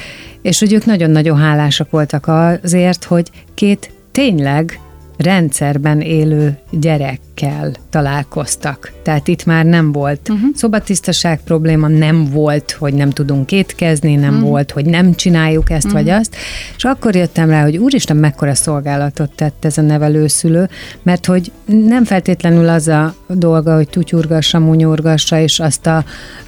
és 0.42 0.58
hogy 0.58 0.72
ők 0.72 0.84
nagyon-nagyon 0.84 1.38
hálásak 1.38 1.90
voltak 1.90 2.26
azért, 2.62 3.04
hogy 3.04 3.30
két 3.54 3.92
tényleg 4.12 4.80
rendszerben 5.20 6.00
élő 6.00 6.58
gyerekkel 6.70 7.72
találkoztak. 7.90 8.92
Tehát 9.02 9.28
itt 9.28 9.44
már 9.44 9.64
nem 9.64 9.92
volt 9.92 10.28
uh-huh. 10.28 10.48
szobatisztaság 10.54 11.40
probléma, 11.44 11.88
nem 11.88 12.24
volt, 12.24 12.70
hogy 12.70 12.94
nem 12.94 13.10
tudunk 13.10 13.52
étkezni, 13.52 14.14
nem 14.14 14.34
uh-huh. 14.34 14.48
volt, 14.48 14.70
hogy 14.70 14.84
nem 14.84 15.14
csináljuk 15.14 15.70
ezt 15.70 15.86
uh-huh. 15.86 16.02
vagy 16.02 16.10
azt. 16.10 16.36
És 16.76 16.84
akkor 16.84 17.14
jöttem 17.14 17.48
rá, 17.50 17.62
hogy 17.62 17.76
úristen, 17.76 18.16
mekkora 18.16 18.54
szolgálatot 18.54 19.30
tett 19.30 19.64
ez 19.64 19.78
a 19.78 19.82
nevelőszülő, 19.82 20.68
mert 21.02 21.26
hogy 21.26 21.52
nem 21.64 22.04
feltétlenül 22.04 22.68
az 22.68 22.88
a 22.88 23.14
dolga, 23.26 23.74
hogy 23.74 23.88
tutyurgassa, 23.88 24.58
munyurgassa, 24.58 25.40
és 25.40 25.60
azt 25.60 25.86
a, 25.86 25.96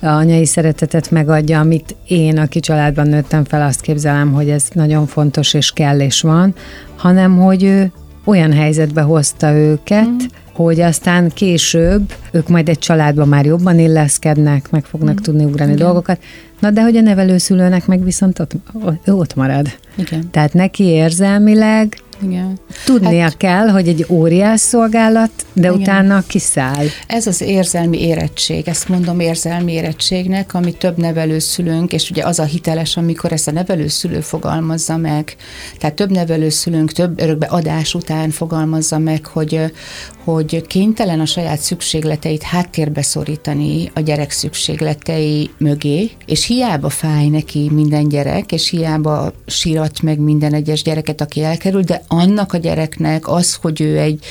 a 0.00 0.06
anyai 0.06 0.46
szeretetet 0.46 1.10
megadja, 1.10 1.60
amit 1.60 1.96
én, 2.06 2.38
aki 2.38 2.60
családban 2.60 3.06
nőttem 3.06 3.44
fel, 3.44 3.62
azt 3.62 3.80
képzelem, 3.80 4.32
hogy 4.32 4.50
ez 4.50 4.64
nagyon 4.72 5.06
fontos 5.06 5.54
és 5.54 5.70
kell 5.70 6.00
és 6.00 6.20
van, 6.20 6.54
hanem 6.96 7.38
hogy 7.38 7.62
ő 7.62 7.92
olyan 8.24 8.52
helyzetbe 8.52 9.00
hozta 9.00 9.52
őket, 9.52 10.08
mm. 10.08 10.16
hogy 10.52 10.80
aztán 10.80 11.30
később 11.34 12.12
ők 12.32 12.48
majd 12.48 12.68
egy 12.68 12.78
családban 12.78 13.28
már 13.28 13.44
jobban 13.44 13.78
illeszkednek, 13.78 14.70
meg 14.70 14.84
fognak 14.84 15.14
mm. 15.14 15.22
tudni 15.22 15.44
ugrani 15.44 15.72
Igen. 15.72 15.84
dolgokat. 15.84 16.18
Na 16.60 16.70
de 16.70 16.82
hogy 16.82 16.96
a 16.96 17.00
nevelőszülőnek 17.00 17.86
meg 17.86 18.04
viszont 18.04 18.38
ott, 18.38 18.52
ott 19.06 19.34
marad. 19.34 19.66
Igen. 19.96 20.30
Tehát 20.30 20.52
neki 20.52 20.84
érzelmileg 20.84 21.96
Igen. 22.22 22.58
tudnia 22.84 23.22
hát, 23.22 23.36
kell, 23.36 23.68
hogy 23.68 23.88
egy 23.88 24.06
óriás 24.08 24.60
szolgálat, 24.60 25.30
de 25.52 25.68
Igen. 25.68 25.80
utána 25.80 26.22
kiszáll. 26.26 26.86
Ez 27.06 27.26
az 27.26 27.40
érzelmi 27.40 28.00
érettség, 28.00 28.68
ezt 28.68 28.88
mondom 28.88 29.20
érzelmi 29.20 29.72
érettségnek, 29.72 30.54
ami 30.54 30.72
több 30.72 30.96
nevelőszülőnk, 30.96 31.92
és 31.92 32.10
ugye 32.10 32.24
az 32.24 32.38
a 32.38 32.44
hiteles, 32.44 32.96
amikor 32.96 33.32
ezt 33.32 33.48
a 33.48 33.52
nevelőszülő 33.52 34.20
fogalmazza 34.20 34.96
meg, 34.96 35.36
tehát 35.78 35.96
több 35.96 36.10
nevelőszülőnk 36.10 36.92
több 36.92 37.20
örökbe 37.20 37.46
adás 37.46 37.94
után 37.94 38.30
fogalmazza 38.30 38.98
meg, 38.98 39.26
hogy, 39.26 39.60
hogy 40.24 40.66
kénytelen 40.66 41.20
a 41.20 41.26
saját 41.26 41.58
szükségleteit 41.58 42.42
háttérbe 42.42 43.02
szorítani 43.02 43.90
a 43.94 44.00
gyerek 44.00 44.30
szükségletei 44.30 45.50
mögé, 45.58 46.10
és 46.26 46.46
hiába 46.46 46.88
fáj 46.88 47.26
neki 47.26 47.70
minden 47.72 48.08
gyerek, 48.08 48.52
és 48.52 48.68
hiába 48.68 49.32
sírat 49.46 50.02
meg 50.02 50.18
minden 50.18 50.54
egyes 50.54 50.82
gyereket, 50.82 51.20
aki 51.20 51.42
elkerül, 51.42 51.82
de 51.82 52.02
annak 52.12 52.52
a 52.52 52.56
gyereknek 52.56 53.28
az, 53.28 53.54
hogy 53.60 53.80
ő 53.80 53.98
egy 53.98 54.24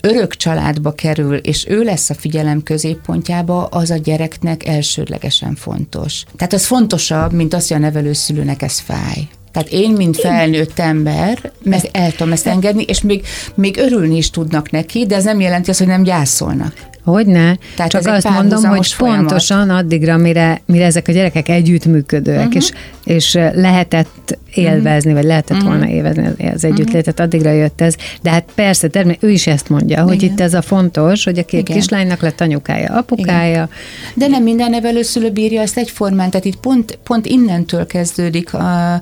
örök 0.00 0.36
családba 0.36 0.92
kerül, 0.92 1.36
és 1.36 1.66
ő 1.68 1.82
lesz 1.82 2.10
a 2.10 2.14
figyelem 2.14 2.62
középpontjába, 2.62 3.64
az 3.64 3.90
a 3.90 3.96
gyereknek 3.96 4.66
elsődlegesen 4.66 5.54
fontos. 5.54 6.24
Tehát 6.36 6.52
az 6.52 6.66
fontosabb, 6.66 7.32
mint 7.32 7.54
az, 7.54 7.68
hogy 7.68 7.76
a 7.76 7.80
nevelőszülőnek 7.80 8.62
ez 8.62 8.78
fáj. 8.78 9.28
Tehát 9.52 9.68
én, 9.68 9.90
mint 9.90 10.16
felnőtt 10.16 10.78
ember, 10.78 11.52
meg 11.62 11.80
el 11.92 12.10
tudom 12.10 12.32
ezt 12.32 12.46
engedni, 12.46 12.82
és 12.82 13.00
még, 13.00 13.24
még 13.54 13.76
örülni 13.76 14.16
is 14.16 14.30
tudnak 14.30 14.70
neki, 14.70 15.06
de 15.06 15.14
ez 15.14 15.24
nem 15.24 15.40
jelenti 15.40 15.70
azt, 15.70 15.78
hogy 15.78 15.88
nem 15.88 16.02
gyászolnak. 16.02 16.74
Hogyne, 17.06 17.58
Tehát 17.76 17.90
csak 17.90 18.06
azt 18.06 18.28
mondom, 18.28 18.64
hogy 18.64 18.86
folyamat. 18.86 19.20
pontosan 19.20 19.70
addigra, 19.70 20.16
mire, 20.16 20.60
mire 20.66 20.84
ezek 20.84 21.08
a 21.08 21.12
gyerekek 21.12 21.48
együttműködőek, 21.48 22.46
uh-huh. 22.46 22.54
és, 22.54 22.70
és 23.04 23.34
lehetett 23.54 24.38
élvezni, 24.54 25.12
vagy 25.12 25.24
lehetett 25.24 25.56
uh-huh. 25.56 25.72
volna 25.72 25.88
élvezni 25.88 26.48
az 26.54 26.64
együttlétet, 26.64 27.12
uh-huh. 27.12 27.26
addigra 27.26 27.50
jött 27.50 27.80
ez. 27.80 27.94
De 28.22 28.30
hát 28.30 28.44
persze, 28.54 28.88
termé- 28.88 29.22
ő 29.22 29.30
is 29.30 29.46
ezt 29.46 29.68
mondja, 29.68 30.02
hogy 30.02 30.22
Igen. 30.22 30.30
itt 30.30 30.40
ez 30.40 30.54
a 30.54 30.62
fontos, 30.62 31.24
hogy 31.24 31.38
a 31.38 31.44
két 31.44 31.60
Igen. 31.60 31.76
kislánynak 31.76 32.20
lett 32.20 32.40
anyukája, 32.40 32.92
apukája. 32.92 33.50
Igen. 33.50 33.68
De 34.14 34.26
nem 34.26 34.42
minden 34.42 34.70
nevelőszülő 34.70 35.30
bírja 35.30 35.60
ezt 35.60 35.76
egyformán, 35.76 36.30
tehát 36.30 36.46
itt 36.46 36.56
pont, 36.56 36.98
pont 37.04 37.26
innentől 37.26 37.86
kezdődik 37.86 38.54
a, 38.54 38.92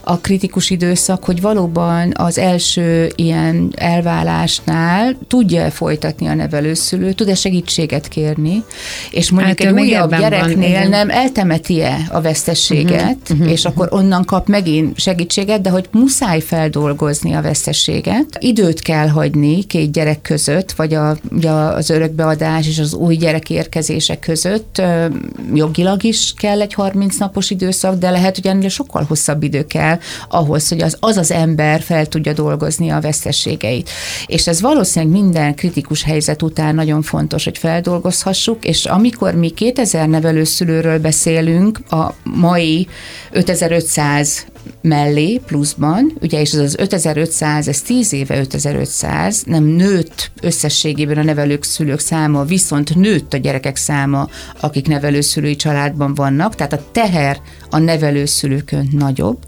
a 0.00 0.18
kritikus 0.20 0.70
időszak, 0.70 1.24
hogy 1.24 1.40
valóban 1.40 2.12
az 2.16 2.38
első 2.38 3.12
ilyen 3.14 3.72
elválásnál 3.76 5.16
tudja 5.28 5.70
folytatni 5.70 6.26
a 6.26 6.34
nevelőszülő, 6.34 7.12
tud-e 7.12 7.34
segítséget 7.50 8.08
kérni, 8.08 8.64
és 9.10 9.30
mondjuk 9.30 9.58
hát, 9.58 9.68
egy 9.68 9.80
újabb 9.80 10.16
gyereknél 10.16 10.80
van, 10.80 10.88
nem 10.88 11.10
eltemeti-e 11.10 11.96
a 12.12 12.20
vesztességet, 12.20 13.16
uh-huh, 13.20 13.38
uh-huh, 13.38 13.50
és 13.50 13.64
akkor 13.64 13.88
onnan 13.90 14.24
kap 14.24 14.48
megint 14.48 14.98
segítséget, 14.98 15.60
de 15.60 15.70
hogy 15.70 15.88
muszáj 15.90 16.40
feldolgozni 16.40 17.32
a 17.32 17.40
vesztességet. 17.40 18.26
Időt 18.38 18.80
kell 18.80 19.08
hagyni 19.08 19.62
két 19.62 19.92
gyerek 19.92 20.22
között, 20.22 20.72
vagy 20.72 20.94
a, 20.94 21.16
ugye 21.30 21.50
az 21.50 21.90
örökbeadás 21.90 22.66
és 22.66 22.78
az 22.78 22.94
új 22.94 23.16
gyerek 23.16 23.50
érkezése 23.50 24.18
között. 24.18 24.82
Jogilag 25.54 26.04
is 26.04 26.34
kell 26.36 26.60
egy 26.60 26.74
30 26.74 27.16
napos 27.16 27.50
időszak, 27.50 27.98
de 27.98 28.10
lehet, 28.10 28.34
hogy 28.34 28.46
ennél 28.46 28.68
sokkal 28.68 29.04
hosszabb 29.08 29.42
idő 29.42 29.66
kell 29.66 29.98
ahhoz, 30.28 30.68
hogy 30.68 30.80
az 30.80 30.96
az, 31.00 31.16
az 31.16 31.30
ember 31.30 31.80
fel 31.80 32.06
tudja 32.06 32.32
dolgozni 32.32 32.88
a 32.90 33.00
vesztességeit. 33.00 33.90
És 34.26 34.46
ez 34.46 34.60
valószínűleg 34.60 35.14
minden 35.14 35.54
kritikus 35.54 36.02
helyzet 36.02 36.42
után 36.42 36.74
nagyon 36.74 37.02
fontos 37.02 37.39
fontos, 37.40 37.44
hogy 37.44 37.70
feldolgozhassuk, 37.70 38.64
és 38.64 38.84
amikor 38.84 39.34
mi 39.34 39.50
2000 39.50 40.08
nevelőszülőről 40.08 40.98
beszélünk, 40.98 41.78
a 41.90 42.14
mai 42.22 42.88
5500 43.30 44.46
mellé 44.82 45.40
pluszban, 45.46 46.12
ugye, 46.20 46.40
és 46.40 46.52
ez 46.52 46.60
az 46.60 46.76
5500, 46.78 47.68
ez 47.68 47.82
10 47.82 48.12
éve 48.12 48.38
5500, 48.38 49.42
nem 49.46 49.64
nőtt 49.64 50.30
összességében 50.40 51.18
a 51.18 51.22
nevelők 51.22 51.64
szülők 51.64 51.98
száma, 51.98 52.44
viszont 52.44 52.94
nőtt 52.94 53.32
a 53.32 53.36
gyerekek 53.36 53.76
száma, 53.76 54.28
akik 54.60 54.86
nevelőszülői 54.88 55.56
családban 55.56 56.14
vannak, 56.14 56.54
tehát 56.54 56.72
a 56.72 56.84
teher 56.92 57.40
a 57.70 57.78
nevelőszülőkön 57.78 58.88
nagyobb, 58.90 59.38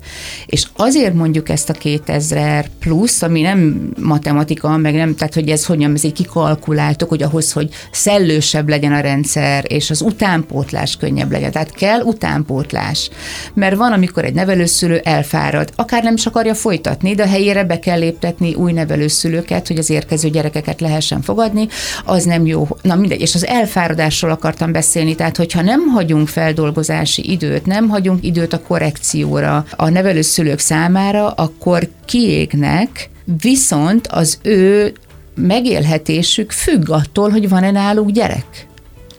és 0.46 0.66
azért 0.77 1.14
mondjuk 1.14 1.48
ezt 1.48 1.68
a 1.68 1.72
2000 1.72 2.68
plusz, 2.81 3.22
ami 3.22 3.40
nem 3.40 3.90
matematika, 4.01 4.77
meg 4.77 4.94
nem, 4.94 5.14
tehát 5.14 5.35
hogy 5.35 5.48
ez 5.48 5.66
hogyan, 5.66 5.94
ez 5.94 6.05
így 6.05 6.12
kikalkuláltuk, 6.12 7.09
hogy 7.09 7.22
ahhoz, 7.22 7.53
hogy 7.53 7.70
szellősebb 7.90 8.68
legyen 8.68 8.92
a 8.92 9.01
rendszer, 9.01 9.64
és 9.68 9.90
az 9.90 10.01
utánpótlás 10.01 10.96
könnyebb 10.96 11.31
legyen. 11.33 11.53
Tehát 11.53 11.75
kell 11.75 12.01
utánpótlás. 12.01 13.11
Mert 13.55 13.77
van, 13.77 13.92
amikor 13.92 14.25
egy 14.25 14.35
nevelőszülő 14.35 15.01
elfárad, 15.03 15.73
akár 15.77 16.03
nem 16.03 16.15
is 16.15 16.27
akarja 16.27 16.55
folytatni, 16.55 17.15
de 17.15 17.23
a 17.23 17.27
helyére 17.27 17.65
be 17.65 17.79
kell 17.79 17.99
léptetni 17.99 18.55
új 18.55 18.73
nevelőszülőket, 18.73 19.69
hogy 19.69 19.79
az 19.79 19.91
érkező 19.91 20.29
gyerekeket 20.29 20.81
lehessen 20.81 21.23
fogadni, 21.23 21.69
az 22.05 22.25
nem 22.25 22.47
jó. 22.47 22.69
Na 22.83 22.95
mindegy, 22.95 23.21
és 23.21 23.35
az 23.35 23.47
elfáradásról 23.47 24.31
akartam 24.31 24.73
beszélni, 24.73 25.15
tehát 25.15 25.37
hogyha 25.37 25.62
nem 25.62 25.81
hagyunk 25.81 26.29
feldolgozási 26.29 27.31
időt, 27.31 27.67
nem 27.67 27.88
hagyunk 27.88 28.25
időt 28.25 28.53
a 28.53 28.62
korrekcióra 28.62 29.65
a 29.77 29.88
nevelőszülők 29.88 30.59
számára, 30.59 31.31
akkor 31.31 31.88
kiégnek, 32.05 33.11
viszont 33.41 34.07
az 34.07 34.38
ő 34.43 34.93
megélhetésük 35.35 36.51
függ 36.51 36.91
attól, 36.91 37.31
hogy 37.31 37.49
van-e 37.49 37.71
náluk 37.71 38.11
gyerek. 38.11 38.71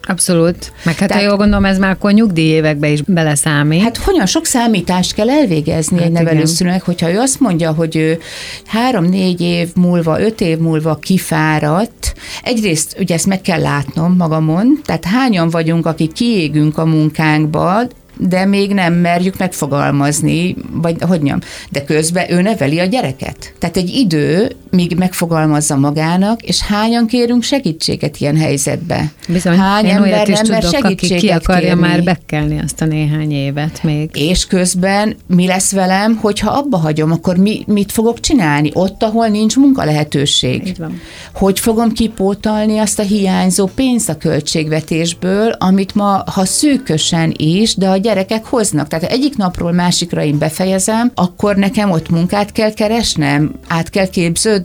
Abszolút. 0.07 0.71
Meg 0.83 0.95
hát, 0.97 1.07
Tehát, 1.07 1.23
ha 1.23 1.29
jól 1.29 1.37
gondolom, 1.37 1.65
ez 1.65 1.77
már 1.77 1.91
akkor 1.91 2.11
nyugdíjévekbe 2.11 2.89
is 2.89 3.01
beleszámít. 3.01 3.81
Hát 3.81 3.97
hogyan 3.97 4.25
sok 4.25 4.45
számítást 4.45 5.13
kell 5.13 5.29
elvégezni 5.29 5.97
hát 5.97 6.05
egy 6.05 6.11
nevelőszülőnek, 6.11 6.81
hogyha 6.81 7.11
ő 7.11 7.19
azt 7.19 7.39
mondja, 7.39 7.71
hogy 7.71 7.95
ő 7.95 8.19
három-négy 8.65 9.41
év 9.41 9.69
múlva, 9.75 10.21
öt 10.21 10.41
év 10.41 10.57
múlva 10.57 10.95
kifáradt, 10.95 12.13
egyrészt 12.43 12.95
ugye 12.99 13.13
ezt 13.13 13.25
meg 13.25 13.41
kell 13.41 13.61
látnom 13.61 14.15
magamon, 14.15 14.79
tehát 14.85 15.05
hányan 15.05 15.49
vagyunk, 15.49 15.85
akik 15.85 16.11
kiégünk 16.11 16.77
a 16.77 16.85
munkánkba, 16.85 17.81
de 18.17 18.45
még 18.45 18.73
nem 18.73 18.93
merjük 18.93 19.37
megfogalmazni, 19.37 20.55
vagy 20.71 20.95
hogy 20.99 21.21
nyom, 21.21 21.39
de 21.69 21.83
közben 21.83 22.31
ő 22.31 22.41
neveli 22.41 22.79
a 22.79 22.85
gyereket. 22.85 23.53
Tehát 23.59 23.77
egy 23.77 23.89
idő, 23.89 24.51
míg 24.73 24.95
megfogalmazza 24.97 25.75
magának, 25.75 26.41
és 26.41 26.61
hányan 26.61 27.07
kérünk 27.07 27.43
segítséget 27.43 28.17
ilyen 28.17 28.37
helyzetbe? 28.37 29.11
Bizony, 29.27 29.57
Hány 29.57 29.85
én 29.85 29.95
ember 29.95 30.29
is 30.29 30.39
nem 30.39 30.59
tudok, 30.59 30.83
aki 30.83 31.15
ki 31.15 31.27
akarja 31.27 31.67
kérni. 31.67 31.81
már 31.81 32.03
bekelni 32.03 32.59
azt 32.63 32.81
a 32.81 32.85
néhány 32.85 33.31
évet 33.31 33.83
még. 33.83 34.09
És 34.13 34.45
közben 34.45 35.15
mi 35.27 35.47
lesz 35.47 35.71
velem, 35.71 36.15
hogyha 36.15 36.51
abba 36.51 36.77
hagyom, 36.77 37.11
akkor 37.11 37.37
mi, 37.37 37.63
mit 37.67 37.91
fogok 37.91 38.19
csinálni? 38.19 38.71
Ott, 38.73 39.03
ahol 39.03 39.27
nincs 39.27 39.55
munkalehetőség. 39.55 40.67
Így 40.67 40.77
van. 40.77 41.01
Hogy 41.33 41.59
fogom 41.59 41.91
kipótalni 41.91 42.77
azt 42.77 42.99
a 42.99 43.03
hiányzó 43.03 43.69
pénzt 43.75 44.09
a 44.09 44.17
költségvetésből, 44.17 45.49
amit 45.51 45.95
ma, 45.95 46.23
ha 46.25 46.45
szűkösen 46.45 47.33
is, 47.37 47.75
de 47.75 47.89
a 47.89 47.97
gyerekek 47.97 48.45
hoznak. 48.45 48.87
Tehát 48.87 49.11
egyik 49.11 49.37
napról 49.37 49.71
másikra 49.71 50.23
én 50.23 50.37
befejezem, 50.37 51.11
akkor 51.15 51.55
nekem 51.55 51.91
ott 51.91 52.09
munkát 52.09 52.51
kell 52.51 52.73
keresnem, 52.73 53.51
át 53.67 53.89
kell 53.89 54.07
képződnöm, 54.07 54.61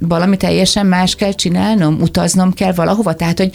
valami 0.00 0.36
teljesen 0.36 0.86
más 0.86 1.14
kell 1.14 1.32
csinálnom, 1.32 2.00
utaznom 2.00 2.52
kell 2.52 2.72
valahova. 2.72 3.14
Tehát, 3.14 3.38
hogy 3.38 3.50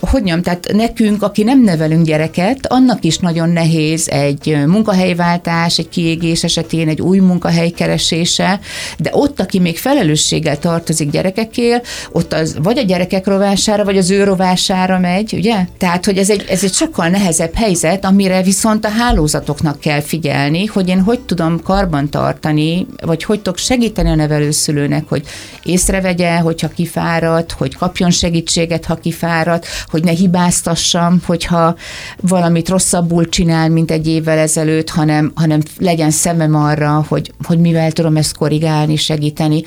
hogy 0.00 0.22
nyom, 0.22 0.42
tehát 0.42 0.72
nekünk, 0.72 1.22
aki 1.22 1.42
nem 1.42 1.62
nevelünk 1.62 2.06
gyereket, 2.06 2.66
annak 2.66 3.04
is 3.04 3.18
nagyon 3.18 3.48
nehéz 3.48 4.08
egy 4.08 4.56
munkahelyváltás, 4.66 5.78
egy 5.78 5.88
kiégés 5.88 6.44
esetén 6.44 6.88
egy 6.88 7.00
új 7.00 7.18
munkahely 7.18 7.70
keresése, 7.70 8.60
de 8.98 9.10
ott, 9.12 9.40
aki 9.40 9.58
még 9.58 9.78
felelősséggel 9.78 10.58
tartozik 10.58 11.10
gyerekekkel, 11.10 11.82
ott 12.12 12.32
az 12.32 12.56
vagy 12.62 12.78
a 12.78 12.82
gyerekek 12.82 13.26
rovására, 13.26 13.84
vagy 13.84 13.96
az 13.96 14.10
ő 14.10 14.24
rovására 14.24 14.98
megy, 14.98 15.32
ugye? 15.32 15.66
Tehát, 15.78 16.04
hogy 16.04 16.18
ez 16.18 16.30
egy, 16.30 16.44
ez 16.48 16.64
egy 16.64 16.72
sokkal 16.72 17.08
nehezebb 17.08 17.54
helyzet, 17.54 18.04
amire 18.04 18.42
viszont 18.42 18.84
a 18.84 18.88
hálózatoknak 18.88 19.80
kell 19.80 20.00
figyelni, 20.00 20.64
hogy 20.66 20.88
én 20.88 21.00
hogy 21.00 21.20
tudom 21.20 21.62
karban 21.62 22.10
tartani, 22.10 22.86
vagy 23.02 23.24
hogy 23.24 23.40
tudok 23.40 23.58
segíteni 23.58 24.10
a 24.10 24.14
nevelőszülőnek, 24.14 25.04
hogy 25.08 25.22
észrevegye, 25.62 26.38
hogyha 26.38 26.68
kifáradt, 26.68 27.52
hogy 27.52 27.76
kapjon 27.76 28.10
segítséget, 28.10 28.84
ha 28.84 28.94
kifáradt, 28.94 29.66
hogy 29.86 30.04
ne 30.04 30.10
hibáztassam, 30.10 31.22
hogyha 31.26 31.76
valamit 32.20 32.68
rosszabbul 32.68 33.28
csinál, 33.28 33.68
mint 33.68 33.90
egy 33.90 34.06
évvel 34.06 34.38
ezelőtt, 34.38 34.90
hanem, 34.90 35.32
hanem 35.34 35.60
legyen 35.78 36.10
szemem 36.10 36.54
arra, 36.54 37.04
hogy, 37.08 37.32
hogy 37.42 37.58
mivel 37.58 37.92
tudom 37.92 38.16
ezt 38.16 38.36
korrigálni, 38.36 38.96
segíteni. 38.96 39.62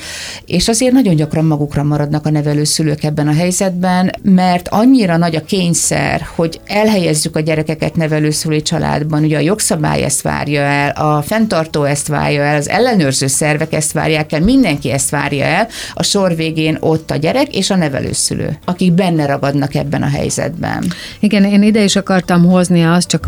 És 0.45 0.67
azért 0.67 0.93
nagyon 0.93 1.15
gyakran 1.15 1.45
magukra 1.45 1.83
maradnak 1.83 2.25
a 2.25 2.29
nevelőszülők 2.29 3.03
ebben 3.03 3.27
a 3.27 3.33
helyzetben, 3.33 4.11
mert 4.21 4.67
annyira 4.67 5.17
nagy 5.17 5.35
a 5.35 5.43
kényszer, 5.43 6.27
hogy 6.35 6.61
elhelyezzük 6.65 7.35
a 7.35 7.39
gyerekeket 7.39 7.95
nevelőszülői 7.95 8.61
család 8.61 8.79
családban 8.81 9.23
ugye 9.23 9.37
a 9.37 9.39
jogszabály 9.39 10.03
ezt 10.03 10.21
várja 10.21 10.61
el, 10.61 10.89
a 10.89 11.21
fenntartó 11.21 11.83
ezt 11.83 12.07
várja 12.07 12.43
el, 12.43 12.55
az 12.55 12.69
ellenőrző 12.69 13.27
szervek 13.27 13.73
ezt 13.73 13.91
várják 13.91 14.31
el, 14.31 14.39
mindenki 14.39 14.91
ezt 14.91 15.09
várja 15.09 15.45
a 15.93 16.03
sor 16.03 16.35
végén 16.35 16.77
ott 16.79 17.11
a 17.11 17.15
gyerek 17.15 17.55
és 17.55 17.69
a 17.69 17.75
nevelőszülő, 17.75 18.57
akik 18.65 18.93
benne 18.93 19.25
ragadnak 19.25 19.75
ebben 19.75 20.01
a 20.01 20.09
helyzetben. 20.09 20.83
Igen, 21.19 21.43
én 21.43 21.63
ide 21.63 21.83
is 21.83 21.95
akartam 21.95 22.45
hozni 22.45 22.83
azt, 22.83 23.07
csak 23.07 23.25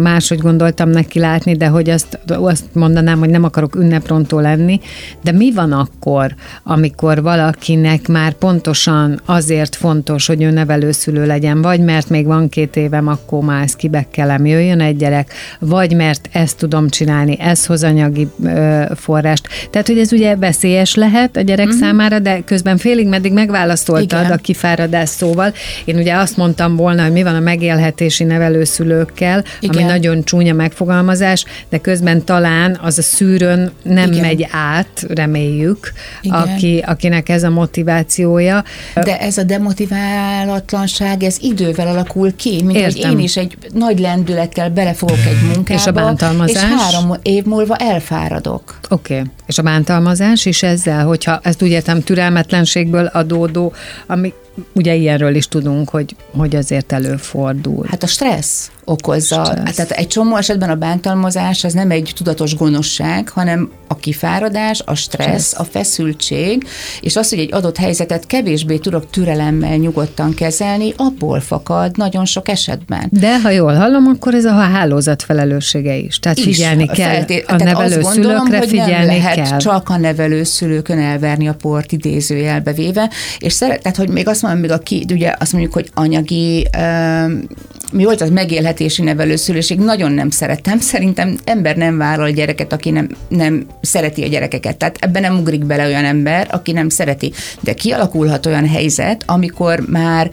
máshogy 0.00 0.38
gondoltam 0.38 0.88
neki 0.88 1.18
látni, 1.18 1.56
de 1.56 1.66
hogy 1.66 1.90
azt, 1.90 2.18
azt 2.26 2.64
mondanám, 2.72 3.18
hogy 3.18 3.30
nem 3.30 3.44
akarok 3.44 3.76
ünneprontó 3.76 4.38
lenni, 4.38 4.80
de 5.22 5.32
mi 5.32 5.52
van 5.52 5.72
akkor, 5.72 6.34
amikor 6.62 7.22
valakinek 7.22 8.08
már 8.08 8.32
pontosan 8.32 9.20
azért 9.24 9.76
fontos, 9.76 10.26
hogy 10.26 10.42
ő 10.42 10.50
nevelőszülő 10.50 11.26
legyen, 11.26 11.62
vagy 11.62 11.80
mert 11.80 12.08
még 12.08 12.26
van 12.26 12.48
két 12.48 12.76
évem, 12.76 13.08
akkor 13.08 13.40
már 13.42 13.62
ezt 13.62 13.76
kibekkelem, 13.76 14.46
jöjjön 14.46 14.80
egy 14.80 14.96
gyerek, 14.96 15.32
vagy 15.58 15.94
mert 15.96 16.28
ezt 16.32 16.56
tudom 16.56 16.88
csinálni, 16.88 17.40
ez 17.40 17.66
hoz 17.66 17.82
anyagi 17.82 18.28
ö, 18.44 18.82
forrást. 18.94 19.48
Tehát, 19.70 19.86
hogy 19.86 19.98
ez 19.98 20.12
ugye 20.12 20.36
veszélyes 20.36 20.94
lehet 20.94 21.36
a 21.36 21.40
gyerek 21.40 21.59
gyerek 21.60 21.74
uh-huh. 21.74 21.88
számára, 21.88 22.18
de 22.18 22.40
közben 22.44 22.76
félig 22.76 23.08
meddig 23.08 23.32
megválasztoltad 23.32 24.20
Igen. 24.20 24.32
a 24.32 24.36
kifáradás 24.36 25.08
szóval. 25.08 25.52
Én 25.84 25.96
ugye 25.96 26.14
azt 26.14 26.36
mondtam 26.36 26.76
volna, 26.76 27.02
hogy 27.02 27.12
mi 27.12 27.22
van 27.22 27.34
a 27.34 27.40
megélhetési 27.40 28.24
nevelőszülőkkel, 28.24 29.44
Igen. 29.60 29.76
ami 29.76 29.90
nagyon 29.90 30.24
csúnya 30.24 30.54
megfogalmazás, 30.54 31.44
de 31.68 31.78
közben 31.78 32.24
talán 32.24 32.78
az 32.82 32.98
a 32.98 33.02
szűrőn 33.02 33.70
nem 33.82 34.12
Igen. 34.12 34.20
megy 34.24 34.46
át, 34.50 35.06
reméljük, 35.08 35.92
aki, 36.22 36.84
akinek 36.86 37.28
ez 37.28 37.42
a 37.42 37.50
motivációja. 37.50 38.64
De 38.94 39.18
ez 39.18 39.38
a 39.38 39.42
demotiválatlanság, 39.42 41.22
ez 41.22 41.36
idővel 41.40 41.86
alakul 41.86 42.36
ki, 42.36 42.62
mint 42.62 42.78
Értem. 42.78 43.10
hogy 43.10 43.18
én 43.18 43.24
is 43.24 43.36
egy 43.36 43.56
nagy 43.72 43.98
lendülettel 43.98 44.70
belefogok 44.70 45.18
egy 45.26 45.46
munkába, 45.54 45.80
és, 45.80 45.86
a 45.86 45.92
bántalmazás? 45.92 46.62
és 46.62 46.68
három 46.68 47.16
év 47.22 47.44
múlva 47.44 47.76
elfáradok. 47.76 48.78
Oké, 48.88 49.14
okay. 49.14 49.30
és 49.46 49.58
a 49.58 49.62
bántalmazás 49.62 50.46
is 50.46 50.62
ezzel, 50.62 51.04
hogyha 51.04 51.39
ezt 51.42 51.62
úgy 51.62 51.70
értem 51.70 52.00
türelmetlenségből 52.00 53.06
adódó, 53.06 53.72
ami 54.06 54.32
ugye 54.72 54.94
ilyenről 54.94 55.34
is 55.34 55.48
tudunk, 55.48 55.88
hogy, 55.88 56.16
hogy 56.36 56.56
azért 56.56 56.92
előfordul. 56.92 57.86
Hát 57.88 58.02
a 58.02 58.06
stressz 58.06 58.70
okozza. 58.90 59.44
Stressz. 59.44 59.74
Tehát 59.74 59.90
egy 59.90 60.06
csomó 60.06 60.36
esetben 60.36 60.70
a 60.70 60.74
bántalmazás 60.74 61.64
az 61.64 61.72
nem 61.72 61.90
egy 61.90 62.12
tudatos 62.16 62.56
gonoszság, 62.56 63.28
hanem 63.28 63.70
a 63.88 63.96
kifáradás, 63.96 64.82
a 64.84 64.94
stressz, 64.94 65.26
stressz, 65.26 65.58
a 65.58 65.64
feszültség, 65.64 66.66
és 67.00 67.16
az, 67.16 67.28
hogy 67.28 67.38
egy 67.38 67.52
adott 67.52 67.76
helyzetet 67.76 68.26
kevésbé 68.26 68.76
tudok 68.76 69.10
türelemmel 69.10 69.76
nyugodtan 69.76 70.34
kezelni, 70.34 70.92
abból 70.96 71.40
fakad 71.40 71.96
nagyon 71.96 72.24
sok 72.24 72.48
esetben. 72.48 73.08
De 73.10 73.40
ha 73.40 73.50
jól 73.50 73.74
hallom, 73.74 74.06
akkor 74.06 74.34
ez 74.34 74.44
a 74.44 74.52
hálózat 74.52 75.22
felelőssége 75.22 75.96
is. 75.96 76.18
Tehát 76.18 76.38
is, 76.38 76.44
figyelni 76.44 76.86
kell 76.86 77.10
felté- 77.10 77.50
a 77.50 77.56
nevelőszülőkre, 77.56 78.60
figyelni 78.62 78.92
nem 78.92 79.06
lehet 79.06 79.48
kell. 79.48 79.58
csak 79.58 79.88
a 79.88 79.96
nevelőszülőkön 79.96 80.98
elverni 80.98 81.48
a 81.48 81.54
port 81.54 81.92
idézőjelbe 81.92 82.72
véve, 82.72 83.10
és 83.38 83.52
szeret, 83.52 83.82
tehát, 83.82 83.96
hogy 83.96 84.08
még 84.08 84.28
azt 84.28 84.42
még 84.58 84.70
a 84.70 84.78
ki, 84.78 85.04
ugye 85.12 85.34
azt 85.38 85.52
mondjuk, 85.52 85.74
hogy 85.74 85.90
anyagi, 85.94 86.68
mi 87.92 88.04
volt 88.04 88.20
az 88.20 88.30
megélhetési 88.30 89.02
nevelőszülőség, 89.02 89.78
nagyon 89.78 90.12
nem 90.12 90.30
szeretem. 90.30 90.78
Szerintem 90.80 91.36
ember 91.44 91.76
nem 91.76 91.96
vállal 91.98 92.30
gyereket, 92.30 92.72
aki 92.72 92.90
nem, 92.90 93.08
nem 93.28 93.66
szereti 93.80 94.22
a 94.22 94.26
gyerekeket. 94.28 94.76
Tehát 94.76 94.96
ebben 95.00 95.22
nem 95.22 95.38
ugrik 95.38 95.64
bele 95.64 95.86
olyan 95.86 96.04
ember, 96.04 96.48
aki 96.50 96.72
nem 96.72 96.88
szereti. 96.88 97.32
De 97.60 97.74
kialakulhat 97.74 98.46
olyan 98.46 98.68
helyzet, 98.68 99.22
amikor 99.26 99.80
már 99.88 100.30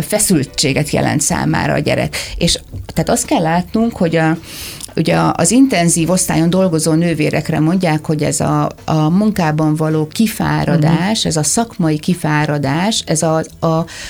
feszültséget 0.00 0.90
jelent 0.90 1.20
számára 1.20 1.72
a 1.72 1.78
gyerek. 1.78 2.16
És 2.36 2.58
tehát 2.86 3.10
azt 3.10 3.26
kell 3.26 3.42
látnunk, 3.42 3.96
hogy 3.96 4.16
a, 4.16 4.36
Ugye 4.98 5.16
az 5.32 5.50
intenzív 5.50 6.10
osztályon 6.10 6.50
dolgozó 6.50 6.92
nővérekre 6.92 7.60
mondják, 7.60 8.06
hogy 8.06 8.22
ez 8.22 8.40
a, 8.40 8.68
a 8.84 9.08
munkában 9.08 9.74
való 9.74 10.06
kifáradás, 10.06 11.16
uh-huh. 11.16 11.26
ez 11.26 11.36
a 11.36 11.42
szakmai 11.42 11.98
kifáradás, 11.98 13.02
ez 13.06 13.22
a, 13.22 13.44
a, 13.60 13.66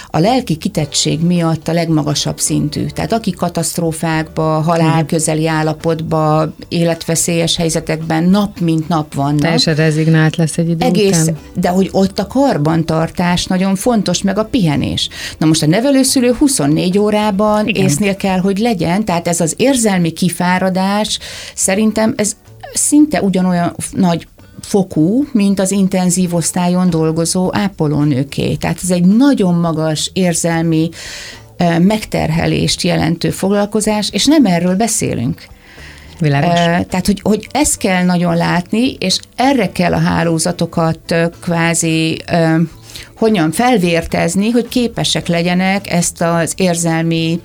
a 0.07 0.19
lelki 0.19 0.57
kitettség 0.57 1.21
miatt 1.21 1.69
a 1.69 1.73
legmagasabb 1.73 2.41
szintű. 2.41 2.87
Tehát 2.87 3.13
aki 3.13 3.31
katasztrófákba, 3.31 4.61
halál 4.61 5.07
közeli 5.07 5.47
állapotba, 5.47 6.53
életveszélyes 6.69 7.57
helyzetekben 7.57 8.25
nap 8.25 8.59
mint 8.61 8.89
nap 8.89 9.15
vannak. 9.15 9.41
Teljesen 9.41 9.75
rezignált 9.75 10.37
lesz 10.37 10.59
egy 10.59 10.69
idő 10.69 10.85
Egész, 10.85 11.23
után. 11.23 11.37
De 11.55 11.69
hogy 11.69 11.89
ott 11.93 12.19
a 12.19 12.27
karbantartás 12.27 13.47
nagyon 13.47 13.75
fontos, 13.75 14.23
meg 14.23 14.39
a 14.39 14.45
pihenés. 14.45 15.09
Na 15.39 15.47
most 15.47 15.63
a 15.63 15.67
nevelőszülő 15.67 16.33
24 16.33 16.99
órában 16.99 17.67
Igen. 17.67 17.85
észnél 17.85 18.17
kell, 18.17 18.39
hogy 18.39 18.59
legyen, 18.59 19.05
tehát 19.05 19.29
ez 19.29 19.41
az 19.41 19.55
érzelmi 19.57 20.11
kifáradás, 20.11 20.77
megoldás 20.79 21.19
szerintem 21.55 22.15
ez 22.17 22.37
szinte 22.75 23.23
ugyanolyan 23.23 23.75
nagy 23.91 24.27
fokú, 24.61 25.27
mint 25.33 25.61
az 25.61 25.71
intenzív 25.71 26.35
osztályon 26.35 26.91
dolgozó 26.91 27.55
ápolónőké. 27.55 28.55
Tehát 28.55 28.79
ez 28.83 28.91
egy 28.91 29.05
nagyon 29.05 29.55
magas 29.55 30.11
érzelmi 30.13 30.89
megterhelést 31.79 32.83
jelentő 32.83 33.31
foglalkozás, 33.31 34.09
és 34.13 34.27
nem 34.27 34.47
erről 34.47 34.75
beszélünk. 34.75 35.47
Világos. 36.19 36.59
Tehát, 36.89 37.07
hogy, 37.07 37.21
hogy 37.23 37.49
ezt 37.51 37.77
kell 37.77 38.05
nagyon 38.05 38.37
látni, 38.37 38.93
és 38.93 39.19
erre 39.37 39.73
kell 39.73 39.93
a 39.93 39.99
hálózatokat 39.99 41.15
kvázi 41.41 42.23
hogyan 43.17 43.53
felvértezni, 43.53 44.51
hogy 44.51 44.69
képesek 44.69 45.27
legyenek 45.27 45.91
ezt 45.91 46.23
az 46.23 46.53
érzelmi 46.57 47.41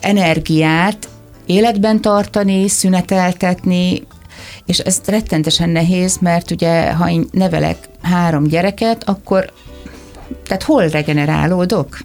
energiát 0.00 1.08
életben 1.46 2.00
tartani, 2.00 2.68
szüneteltetni, 2.68 4.02
és 4.66 4.78
ez 4.78 5.00
rettentesen 5.06 5.68
nehéz, 5.68 6.18
mert 6.20 6.50
ugye, 6.50 6.92
ha 6.92 7.10
én 7.10 7.26
nevelek 7.30 7.76
három 8.02 8.46
gyereket, 8.46 9.04
akkor 9.04 9.52
tehát 10.44 10.62
hol 10.62 10.88
regenerálódok? 10.88 11.98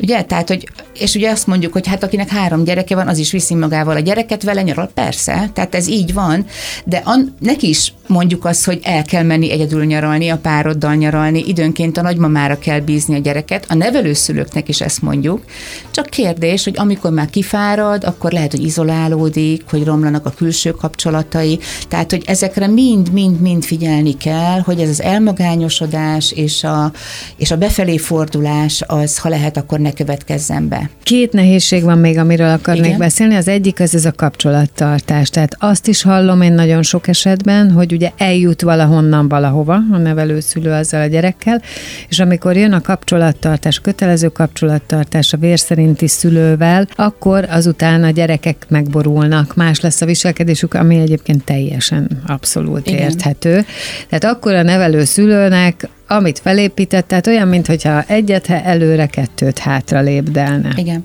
Ugye? 0.00 0.22
Tehát, 0.22 0.48
hogy, 0.48 0.68
és 0.98 1.14
ugye 1.14 1.30
azt 1.30 1.46
mondjuk, 1.46 1.72
hogy 1.72 1.86
hát 1.86 2.02
akinek 2.02 2.28
három 2.28 2.64
gyereke 2.64 2.94
van, 2.94 3.08
az 3.08 3.18
is 3.18 3.32
viszi 3.32 3.54
magával 3.54 3.96
a 3.96 4.00
gyereket, 4.00 4.42
vele 4.42 4.62
nyaral, 4.62 4.90
persze, 4.94 5.50
tehát 5.52 5.74
ez 5.74 5.88
így 5.88 6.12
van, 6.12 6.46
de 6.84 7.02
an, 7.04 7.34
neki 7.38 7.68
is 7.68 7.92
mondjuk 8.06 8.44
azt, 8.44 8.64
hogy 8.64 8.80
el 8.82 9.02
kell 9.02 9.22
menni 9.22 9.50
egyedül 9.50 9.84
nyaralni, 9.84 10.28
a 10.28 10.38
pároddal 10.38 10.94
nyaralni, 10.94 11.44
időnként 11.46 11.98
a 11.98 12.02
nagymamára 12.02 12.58
kell 12.58 12.80
bízni 12.80 13.14
a 13.14 13.18
gyereket, 13.18 13.66
a 13.68 13.74
nevelőszülőknek 13.74 14.68
is 14.68 14.80
ezt 14.80 15.02
mondjuk, 15.02 15.44
csak 15.90 16.06
kérdés, 16.06 16.64
hogy 16.64 16.74
amikor 16.76 17.10
már 17.10 17.30
kifárad, 17.30 18.04
akkor 18.04 18.32
lehet, 18.32 18.50
hogy 18.50 18.64
izolálódik, 18.64 19.62
hogy 19.70 19.84
romlanak 19.84 20.26
a 20.26 20.30
külső 20.30 20.70
kapcsolatai, 20.70 21.58
tehát, 21.88 22.10
hogy 22.10 22.22
ezekre 22.26 22.66
mind-mind-mind 22.66 23.64
figyelni 23.64 24.16
kell, 24.16 24.60
hogy 24.60 24.80
ez 24.80 24.88
az 24.88 25.02
elmagányosodás 25.02 26.32
és 26.32 26.64
a, 26.64 26.92
és 27.36 27.50
a 27.50 27.56
befelé 27.56 27.96
fordulás 27.96 28.82
az, 28.86 29.18
ha 29.18 29.28
lehet, 29.28 29.56
akkor 29.56 29.78
ne 29.78 29.92
következzen 29.92 30.68
be. 30.68 30.90
Két 31.02 31.32
nehézség 31.32 31.82
van 31.82 31.98
még, 31.98 32.18
amiről 32.18 32.50
akarnék 32.50 32.84
Igen? 32.84 32.98
beszélni. 32.98 33.34
Az 33.34 33.48
egyik 33.48 33.80
az 33.80 33.94
ez 33.94 34.04
a 34.04 34.12
kapcsolattartás. 34.12 35.28
Tehát 35.28 35.56
azt 35.58 35.88
is 35.88 36.02
hallom 36.02 36.40
én 36.40 36.52
nagyon 36.52 36.82
sok 36.82 37.08
esetben, 37.08 37.70
hogy 37.70 37.92
ugye 37.94 38.10
eljut 38.16 38.62
valahonnan 38.62 39.28
valahova 39.28 39.80
a 39.92 39.96
nevelőszülő 39.96 40.70
azzal 40.70 41.00
a 41.00 41.06
gyerekkel, 41.06 41.62
és 42.08 42.18
amikor 42.18 42.56
jön 42.56 42.72
a 42.72 42.80
kapcsolattartás, 42.80 43.78
kötelező 43.78 44.28
kapcsolattartás 44.28 45.32
a 45.32 45.36
vér 45.36 45.58
szerinti 45.58 46.08
szülővel, 46.08 46.88
akkor 46.94 47.46
azután 47.50 48.04
a 48.04 48.10
gyerekek 48.10 48.66
megborulnak, 48.68 49.54
más 49.54 49.80
lesz 49.80 50.00
a 50.00 50.06
viselkedésük, 50.06 50.74
ami 50.74 50.98
egyébként 50.98 51.44
teljesen 51.44 52.22
abszolút 52.26 52.86
Igen. 52.86 53.00
érthető. 53.00 53.64
Tehát 54.08 54.36
akkor 54.36 54.54
a 54.54 54.62
nevelőszülőnek 54.62 55.88
amit 56.06 56.38
felépített, 56.38 57.08
tehát 57.08 57.26
olyan, 57.26 57.48
mintha 57.48 58.02
egyet 58.02 58.48
előre, 58.48 59.06
kettőt 59.06 59.58
hátra 59.58 60.00
lépdelne. 60.00 60.72
Igen. 60.76 61.04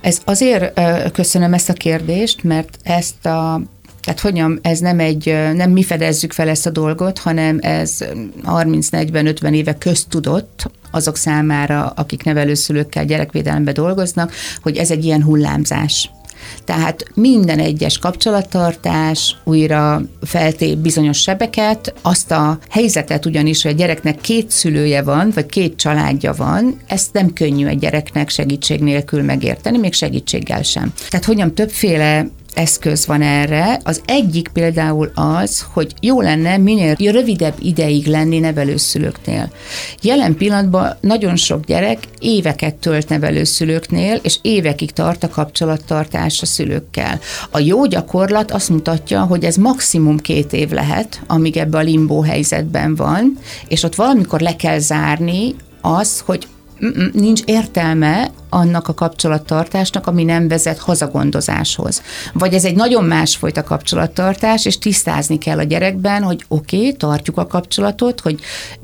Ez 0.00 0.18
azért 0.24 0.80
köszönöm 1.12 1.54
ezt 1.54 1.68
a 1.68 1.72
kérdést, 1.72 2.42
mert 2.42 2.78
ezt 2.82 3.26
a 3.26 3.60
tehát 4.08 4.22
hogyan, 4.22 4.58
ez 4.62 4.78
nem 4.78 5.00
egy, 5.00 5.26
nem 5.54 5.70
mi 5.70 5.82
fedezzük 5.82 6.32
fel 6.32 6.48
ezt 6.48 6.66
a 6.66 6.70
dolgot, 6.70 7.18
hanem 7.18 7.58
ez 7.60 7.98
30-40-50 8.44 9.52
éve 9.52 9.78
köztudott 9.78 10.70
azok 10.90 11.16
számára, 11.16 11.86
akik 11.86 12.24
nevelőszülőkkel 12.24 13.04
gyerekvédelemben 13.04 13.74
dolgoznak, 13.74 14.32
hogy 14.62 14.76
ez 14.76 14.90
egy 14.90 15.04
ilyen 15.04 15.22
hullámzás. 15.22 16.10
Tehát 16.64 17.04
minden 17.14 17.58
egyes 17.58 17.98
kapcsolattartás 17.98 19.36
újra 19.44 20.02
feltép 20.22 20.78
bizonyos 20.78 21.18
sebeket, 21.20 21.94
azt 22.02 22.30
a 22.30 22.58
helyzetet 22.70 23.26
ugyanis, 23.26 23.62
hogy 23.62 23.72
a 23.72 23.76
gyereknek 23.76 24.20
két 24.20 24.50
szülője 24.50 25.02
van, 25.02 25.30
vagy 25.34 25.46
két 25.46 25.76
családja 25.76 26.34
van, 26.34 26.80
ezt 26.86 27.12
nem 27.12 27.32
könnyű 27.32 27.66
egy 27.66 27.78
gyereknek 27.78 28.28
segítség 28.28 28.80
nélkül 28.80 29.22
megérteni, 29.22 29.78
még 29.78 29.92
segítséggel 29.92 30.62
sem. 30.62 30.92
Tehát 31.08 31.26
hogyan 31.26 31.54
többféle 31.54 32.26
eszköz 32.54 33.06
van 33.06 33.22
erre. 33.22 33.80
Az 33.84 34.02
egyik 34.04 34.48
például 34.52 35.10
az, 35.14 35.66
hogy 35.72 35.94
jó 36.00 36.20
lenne 36.20 36.56
minél 36.56 36.94
rövidebb 36.94 37.54
ideig 37.60 38.06
lenni 38.06 38.38
nevelőszülőknél. 38.38 39.50
Jelen 40.02 40.36
pillanatban 40.36 40.96
nagyon 41.00 41.36
sok 41.36 41.64
gyerek 41.64 41.98
éveket 42.18 42.74
tölt 42.74 43.08
nevelőszülőknél, 43.08 44.20
és 44.22 44.38
évekig 44.42 44.90
tart 44.90 45.22
a 45.24 45.28
kapcsolattartás 45.28 46.42
a 46.42 46.46
szülőkkel. 46.46 47.20
A 47.50 47.58
jó 47.58 47.86
gyakorlat 47.86 48.50
azt 48.50 48.68
mutatja, 48.68 49.22
hogy 49.22 49.44
ez 49.44 49.56
maximum 49.56 50.18
két 50.18 50.52
év 50.52 50.70
lehet, 50.70 51.20
amíg 51.26 51.56
ebbe 51.56 51.78
a 51.78 51.82
limbó 51.82 52.20
helyzetben 52.20 52.94
van, 52.94 53.38
és 53.68 53.82
ott 53.82 53.94
valamikor 53.94 54.40
le 54.40 54.56
kell 54.56 54.78
zárni 54.78 55.54
az, 55.80 56.22
hogy 56.26 56.46
nincs 57.12 57.40
értelme 57.44 58.30
annak 58.48 58.88
a 58.88 58.94
kapcsolattartásnak, 58.94 60.06
ami 60.06 60.24
nem 60.24 60.48
vezet 60.48 60.78
hazagondozáshoz. 60.78 62.02
Vagy 62.32 62.54
ez 62.54 62.64
egy 62.64 62.74
nagyon 62.74 63.04
másfajta 63.04 63.62
kapcsolattartás, 63.62 64.64
és 64.64 64.78
tisztázni 64.78 65.38
kell 65.38 65.58
a 65.58 65.62
gyerekben, 65.62 66.22
hogy 66.22 66.44
oké, 66.48 66.76
okay, 66.76 66.92
tartjuk 66.92 67.38
a 67.38 67.46
kapcsolatot, 67.46 68.20
hogy 68.20 68.40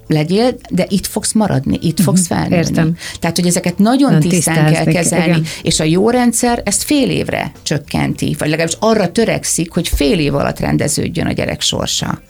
legyél, 0.07 0.55
de 0.71 0.87
itt 0.89 1.07
fogsz 1.07 1.33
maradni, 1.33 1.79
itt 1.81 1.99
uh-huh, 1.99 2.05
fogsz 2.05 2.27
felnőni. 2.27 2.57
Értem. 2.57 2.97
Tehát, 3.21 3.37
hogy 3.37 3.47
ezeket 3.47 3.79
nagyon 3.79 4.13
Nem 4.13 4.21
tisztán 4.21 4.73
kell 4.73 4.85
kezelni, 4.85 5.27
igen. 5.27 5.45
és 5.63 5.81
a 5.81 5.85
jó 5.85 6.11
rendszer 6.11 6.63
ezt 6.65 6.83
fél 6.83 7.11
évre 7.11 7.53
csökkenti, 7.63 8.37
vagy 8.39 8.49
legalábbis 8.49 8.77
arra 8.81 9.13
törekszik, 9.13 9.73
hogy 9.73 9.89
fél 9.89 10.19
év 10.19 10.35
alatt 10.35 10.59
rendeződjön 10.59 11.27
a 11.27 11.33
gyerek 11.33 11.61
sorsa. 11.61 12.21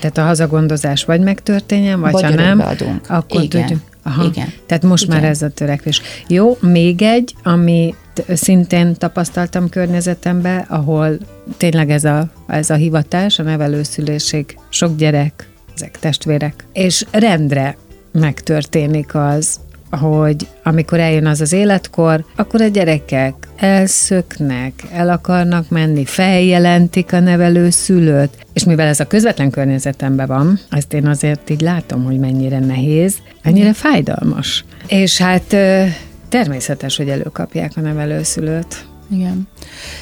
Tehát 0.00 0.18
a 0.18 0.22
hazagondozás 0.24 1.04
vagy 1.04 1.20
megtörténjen, 1.20 2.00
vagy, 2.00 2.12
Vagy 2.12 2.22
ha 2.22 2.30
nem, 2.30 2.60
akkor 3.08 3.42
Igen. 3.42 3.48
tudjuk. 3.48 3.93
Aha. 4.06 4.24
Igen. 4.24 4.52
Tehát 4.66 4.82
most 4.82 5.04
Igen. 5.04 5.16
már 5.16 5.28
ez 5.28 5.42
a 5.42 5.48
törekvés. 5.48 6.00
Jó, 6.28 6.56
még 6.60 7.02
egy, 7.02 7.34
ami 7.42 7.94
szintén 8.28 8.94
tapasztaltam 8.94 9.68
környezetemben, 9.68 10.58
ahol 10.68 11.18
tényleg 11.56 11.90
ez 11.90 12.04
a, 12.04 12.28
ez 12.46 12.70
a 12.70 12.74
hivatás, 12.74 13.38
a 13.38 13.42
nevelőszülésig, 13.42 14.58
sok 14.68 14.96
gyerek, 14.96 15.48
ezek 15.74 15.98
testvérek, 15.98 16.64
és 16.72 17.04
rendre 17.10 17.76
megtörténik 18.12 19.14
az, 19.14 19.60
hogy 19.96 20.46
amikor 20.62 21.00
eljön 21.00 21.26
az 21.26 21.40
az 21.40 21.52
életkor, 21.52 22.24
akkor 22.36 22.60
a 22.60 22.66
gyerekek 22.66 23.34
elszöknek, 23.56 24.72
el 24.92 25.08
akarnak 25.08 25.68
menni, 25.68 26.04
feljelentik 26.04 27.12
a 27.12 27.20
nevelő 27.20 27.70
szülőt, 27.70 28.46
és 28.52 28.64
mivel 28.64 28.86
ez 28.86 29.00
a 29.00 29.06
közvetlen 29.06 29.50
környezetemben 29.50 30.26
van, 30.26 30.58
ezt 30.70 30.92
én 30.92 31.06
azért 31.06 31.50
így 31.50 31.60
látom, 31.60 32.04
hogy 32.04 32.18
mennyire 32.18 32.58
nehéz, 32.58 33.16
mennyire 33.42 33.72
fájdalmas. 33.72 34.64
És 34.86 35.18
hát 35.18 35.56
természetes, 36.28 36.96
hogy 36.96 37.08
előkapják 37.08 37.72
a 37.76 37.80
nevelőszülőt. 37.80 38.86
Igen. 39.10 39.48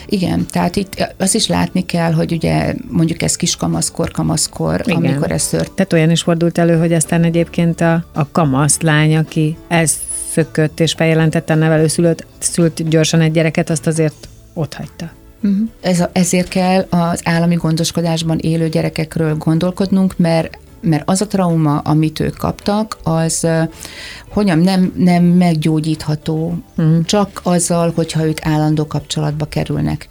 Igen, 0.07 0.47
tehát 0.51 0.77
itt 0.77 1.15
azt 1.19 1.35
is 1.35 1.47
látni 1.47 1.87
kell, 1.87 2.13
hogy 2.13 2.33
ugye 2.33 2.75
mondjuk 2.91 3.23
ez 3.23 3.37
kiskamaszkor, 3.37 4.11
kamaszkor, 4.11 4.81
Igen. 4.85 4.99
Igen. 4.99 5.13
amikor 5.13 5.31
ez 5.31 5.49
történt. 5.49 5.73
Tehát 5.73 5.93
olyan 5.93 6.11
is 6.11 6.23
fordult 6.23 6.59
elő, 6.59 6.79
hogy 6.79 6.93
aztán 6.93 7.25
egyébként 7.25 7.81
a, 7.81 8.05
a 8.13 8.31
kamasz 8.31 8.81
lány, 8.81 9.17
aki 9.17 9.57
elszökött 9.69 10.81
és 10.81 10.93
feljelentette 10.93 11.53
a 11.53 11.57
nevelőszülőt, 11.57 12.27
szült 12.39 12.89
gyorsan 12.89 13.21
egy 13.21 13.33
gyereket, 13.33 13.71
azt 13.71 13.87
azért 13.87 14.29
ott 14.55 14.75
hagyta. 14.75 15.11
Uh-huh. 15.43 15.69
Ez 15.81 16.01
a, 16.01 16.11
ezért 16.13 16.49
kell 16.49 16.87
az 16.91 17.21
állami 17.25 17.55
gondoskodásban 17.55 18.39
élő 18.39 18.69
gyerekekről 18.69 19.37
gondolkodnunk, 19.37 20.15
mert 20.17 20.59
mert 20.83 21.03
az 21.07 21.21
a 21.21 21.27
trauma, 21.27 21.79
amit 21.79 22.21
ők 22.21 22.37
kaptak, 22.37 22.99
az 23.03 23.47
hogyan 24.29 24.59
nem, 24.59 24.93
nem 24.97 25.25
meggyógyítható, 25.25 26.59
uh-huh. 26.77 27.05
csak 27.05 27.41
azzal, 27.43 27.93
hogyha 27.95 28.27
ők 28.27 28.47
állandó 28.47 28.87
kapcsolatba 28.87 29.45
kerülnek. 29.45 30.09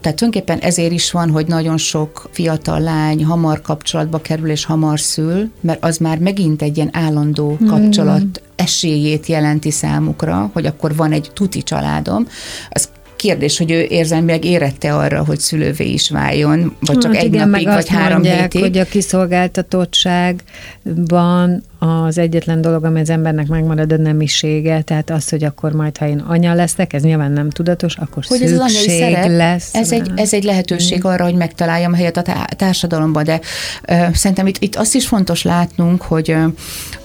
Tehát 0.00 0.20
tulajdonképpen 0.20 0.68
ezért 0.68 0.92
is 0.92 1.10
van, 1.10 1.30
hogy 1.30 1.46
nagyon 1.46 1.76
sok 1.76 2.28
fiatal 2.32 2.80
lány 2.80 3.24
hamar 3.24 3.60
kapcsolatba 3.60 4.20
kerül 4.20 4.50
és 4.50 4.64
hamar 4.64 5.00
szül, 5.00 5.50
mert 5.60 5.84
az 5.84 5.96
már 5.96 6.18
megint 6.18 6.62
egy 6.62 6.76
ilyen 6.76 6.90
állandó 6.92 7.58
kapcsolat 7.66 8.42
esélyét 8.56 9.26
jelenti 9.26 9.70
számukra, 9.70 10.50
hogy 10.52 10.66
akkor 10.66 10.96
van 10.96 11.12
egy 11.12 11.30
tuti 11.34 11.62
családom. 11.62 12.26
Az 12.70 12.88
kérdés, 13.16 13.58
hogy 13.58 13.70
ő 13.70 13.86
érzelmileg 13.88 14.44
érette 14.44 14.94
arra, 14.94 15.24
hogy 15.24 15.38
szülővé 15.38 15.92
is 15.92 16.10
váljon, 16.10 16.76
vagy 16.80 16.98
csak 16.98 17.14
Hát 17.14 17.22
egy 17.22 17.34
igen, 17.34 17.48
napig, 17.48 17.66
meg 17.66 17.74
vagy 17.74 17.88
három 17.88 18.20
mondják, 18.20 18.52
hétig. 18.52 18.60
hogy 18.60 18.78
a 18.78 18.84
kiszolgáltatottságban 18.84 21.62
az 21.78 22.18
egyetlen 22.18 22.60
dolog, 22.60 22.84
ami 22.84 23.00
az 23.00 23.10
embernek 23.10 23.46
megmarad 23.46 23.92
a 23.92 23.96
nemisége, 23.96 24.82
tehát 24.82 25.10
az, 25.10 25.28
hogy 25.28 25.44
akkor 25.44 25.72
majd, 25.72 25.96
ha 25.96 26.06
én 26.06 26.18
anya 26.18 26.54
leszek, 26.54 26.92
ez 26.92 27.02
nyilván 27.02 27.32
nem 27.32 27.50
tudatos, 27.50 27.96
akkor 27.96 28.24
hogy 28.26 28.42
ez 28.42 28.52
az 28.52 28.58
anyai 28.58 28.70
szükség 28.70 29.00
szerep, 29.00 29.28
lesz. 29.28 29.74
ez 29.74 29.92
egy, 29.92 30.10
ez 30.14 30.32
egy 30.32 30.44
lehetőség 30.44 31.04
arra, 31.04 31.24
hogy 31.24 31.34
megtaláljam 31.34 31.92
a 31.92 31.96
helyet 31.96 32.16
a 32.16 32.22
tá- 32.22 32.56
társadalomban, 32.56 33.24
de 33.24 33.40
ö, 33.88 33.94
szerintem 34.12 34.46
itt, 34.46 34.58
itt 34.58 34.76
azt 34.76 34.94
is 34.94 35.06
fontos 35.06 35.42
látnunk, 35.42 36.02
hogy 36.02 36.30
ö, 36.30 36.46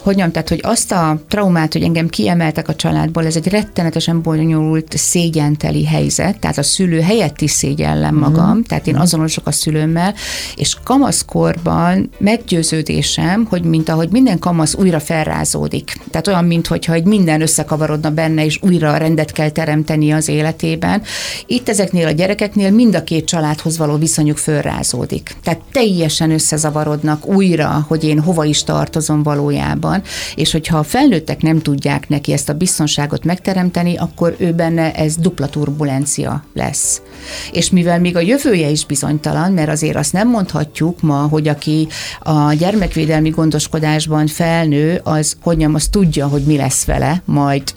hogyan, 0.01 0.31
tehát 0.31 0.49
hogy 0.49 0.59
azt 0.63 0.91
a 0.91 1.21
traumát, 1.27 1.73
hogy 1.73 1.83
engem 1.83 2.07
kiemeltek 2.07 2.67
a 2.67 2.75
családból, 2.75 3.25
ez 3.25 3.35
egy 3.35 3.47
rettenetesen 3.47 4.21
bonyolult, 4.21 4.97
szégyenteli 4.97 5.85
helyzet, 5.85 6.39
tehát 6.39 6.57
a 6.57 6.63
szülő 6.63 6.99
helyett 6.99 7.41
is 7.41 7.51
szégyellem 7.51 8.15
magam, 8.15 8.57
mm. 8.57 8.61
tehát 8.61 8.87
én 8.87 8.95
azonosok 8.95 9.47
a 9.47 9.51
szülőmmel, 9.51 10.13
és 10.55 10.75
kamaszkorban 10.83 12.09
meggyőződésem, 12.17 13.45
hogy 13.49 13.63
mint 13.63 13.89
ahogy 13.89 14.09
minden 14.09 14.39
kamasz 14.39 14.60
újra 14.75 14.99
felrázódik, 14.99 15.93
tehát 16.11 16.27
olyan, 16.27 16.45
mintha 16.45 16.93
egy 16.93 17.03
minden 17.03 17.41
összekavarodna 17.41 18.09
benne, 18.09 18.45
és 18.45 18.59
újra 18.61 18.97
rendet 18.97 19.31
kell 19.31 19.49
teremteni 19.49 20.11
az 20.11 20.27
életében. 20.27 21.01
Itt 21.45 21.69
ezeknél 21.69 22.07
a 22.07 22.11
gyerekeknél 22.11 22.71
mind 22.71 22.95
a 22.95 23.03
két 23.03 23.25
családhoz 23.25 23.77
való 23.77 23.95
viszonyuk 23.95 24.37
fölrázódik. 24.37 25.35
Tehát 25.43 25.61
teljesen 25.71 26.31
összezavarodnak 26.31 27.27
újra, 27.27 27.85
hogy 27.87 28.03
én 28.03 28.19
hova 28.19 28.43
is 28.45 28.63
tartozom 28.63 29.23
valójában, 29.23 30.01
és 30.35 30.51
hogyha 30.51 30.77
a 30.77 30.83
felnőttek 30.83 31.41
nem 31.41 31.61
tudják 31.61 32.09
neki 32.09 32.31
ezt 32.31 32.49
a 32.49 32.53
biztonságot 32.53 33.23
megteremteni, 33.23 33.97
akkor 33.97 34.35
ő 34.37 34.51
benne 34.51 34.93
ez 34.93 35.15
dupla 35.15 35.47
turbulencia 35.47 36.43
lesz. 36.53 37.01
És 37.51 37.69
mivel 37.69 37.99
még 37.99 38.15
a 38.15 38.19
jövője 38.19 38.69
is 38.69 38.85
bizonytalan, 38.85 39.51
mert 39.51 39.69
azért 39.69 39.95
azt 39.95 40.13
nem 40.13 40.29
mondhatjuk 40.29 41.01
ma, 41.01 41.27
hogy 41.27 41.47
aki 41.47 41.87
a 42.19 42.53
gyermekvédelmi 42.53 43.29
gondoskodásban 43.29 44.27
felnő, 44.51 45.01
az 45.03 45.35
hogy 45.41 45.57
nem, 45.57 45.75
az 45.75 45.87
tudja, 45.87 46.27
hogy 46.27 46.41
mi 46.43 46.57
lesz 46.57 46.85
vele 46.85 47.21
majd 47.25 47.73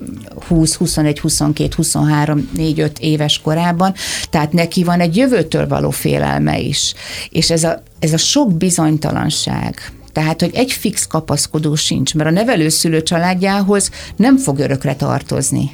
20, 0.46 0.74
21, 0.74 1.20
22, 1.20 1.74
23, 1.76 2.50
4, 2.54 2.80
5 2.80 2.98
éves 2.98 3.40
korában, 3.40 3.94
tehát 4.30 4.52
neki 4.52 4.84
van 4.84 5.00
egy 5.00 5.16
jövőtől 5.16 5.68
való 5.68 5.90
félelme 5.90 6.58
is. 6.58 6.94
És 7.28 7.50
ez 7.50 7.64
a, 7.64 7.82
ez 7.98 8.12
a 8.12 8.16
sok 8.16 8.52
bizonytalanság, 8.52 9.92
tehát, 10.12 10.40
hogy 10.40 10.50
egy 10.54 10.72
fix 10.72 11.06
kapaszkodó 11.06 11.74
sincs, 11.74 12.14
mert 12.14 12.28
a 12.28 12.32
nevelőszülő 12.32 13.02
családjához 13.02 13.90
nem 14.16 14.36
fog 14.36 14.58
örökre 14.58 14.96
tartozni. 14.96 15.70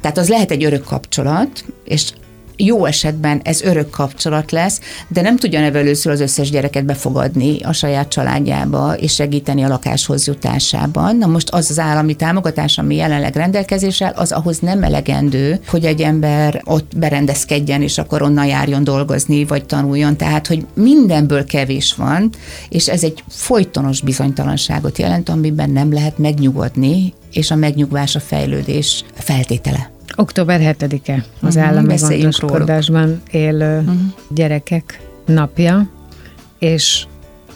Tehát 0.00 0.18
az 0.18 0.28
lehet 0.28 0.50
egy 0.50 0.64
örök 0.64 0.84
kapcsolat, 0.84 1.64
és 1.84 2.12
jó 2.56 2.84
esetben 2.84 3.40
ez 3.44 3.60
örök 3.60 3.90
kapcsolat 3.90 4.50
lesz, 4.50 4.80
de 5.08 5.20
nem 5.20 5.36
tudja 5.36 5.60
nevelőszül 5.60 6.12
az 6.12 6.20
összes 6.20 6.50
gyereket 6.50 6.84
befogadni 6.84 7.60
a 7.62 7.72
saját 7.72 8.08
családjába 8.08 8.94
és 8.96 9.14
segíteni 9.14 9.62
a 9.64 9.68
lakáshoz 9.68 10.26
jutásában. 10.26 11.16
Na 11.16 11.26
most 11.26 11.50
az 11.50 11.70
az 11.70 11.78
állami 11.78 12.14
támogatás, 12.14 12.78
ami 12.78 12.94
jelenleg 12.94 13.36
rendelkezéssel, 13.36 14.12
az 14.16 14.32
ahhoz 14.32 14.58
nem 14.58 14.82
elegendő, 14.82 15.60
hogy 15.68 15.84
egy 15.84 16.00
ember 16.00 16.62
ott 16.64 16.92
berendezkedjen, 16.96 17.82
és 17.82 17.98
akkor 17.98 18.22
onnan 18.22 18.46
járjon 18.46 18.84
dolgozni, 18.84 19.44
vagy 19.44 19.64
tanuljon. 19.64 20.16
Tehát, 20.16 20.46
hogy 20.46 20.66
mindenből 20.74 21.44
kevés 21.44 21.94
van, 21.94 22.30
és 22.68 22.88
ez 22.88 23.02
egy 23.02 23.24
folytonos 23.28 24.00
bizonytalanságot 24.00 24.98
jelent, 24.98 25.28
amiben 25.28 25.70
nem 25.70 25.92
lehet 25.92 26.18
megnyugodni, 26.18 27.14
és 27.32 27.50
a 27.50 27.54
megnyugvás 27.54 28.14
a 28.14 28.20
fejlődés 28.20 29.04
feltétele. 29.14 29.95
Október 30.16 30.60
7-e 30.60 31.24
az 31.40 31.54
Mhm, 31.54 31.64
állami 31.64 31.94
gondoskodásban 31.98 33.22
élő 33.30 33.80
Mhm. 33.80 33.92
gyerekek 34.28 35.00
napja, 35.26 35.88
és 36.58 37.06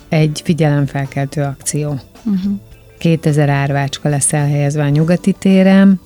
egy 0.09 0.41
figyelemfelkeltő 0.45 1.43
akció. 1.43 1.89
Uh-huh. 2.25 2.53
2000 2.99 3.49
árvácska 3.49 4.09
lesz 4.09 4.33
elhelyezve 4.33 4.83
a 4.83 4.89
nyugati 4.89 5.33
téren, 5.39 6.01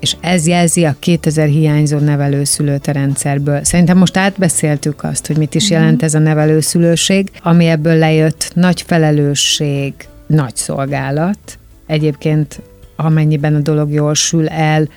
és 0.00 0.16
ez 0.20 0.46
jelzi 0.46 0.84
a 0.84 0.96
2000 0.98 1.46
hiányzó 1.48 1.98
nevelőszülőt 1.98 2.86
a 2.86 2.92
rendszerből. 2.92 3.64
Szerintem 3.64 3.98
most 3.98 4.16
átbeszéltük 4.16 5.04
azt, 5.04 5.26
hogy 5.26 5.36
mit 5.36 5.54
is 5.54 5.70
jelent 5.70 6.02
ez 6.02 6.14
a 6.14 6.18
nevelőszülőség, 6.18 7.30
ami 7.42 7.66
ebből 7.66 7.96
lejött 7.98 8.50
nagy 8.54 8.82
felelősség, 8.82 9.94
nagy 10.26 10.56
szolgálat. 10.56 11.38
Egyébként, 11.86 12.60
amennyiben 12.96 13.54
a 13.54 13.58
dolog 13.60 13.92
jól 13.92 14.14
sül 14.14 14.48
el, 14.48 14.88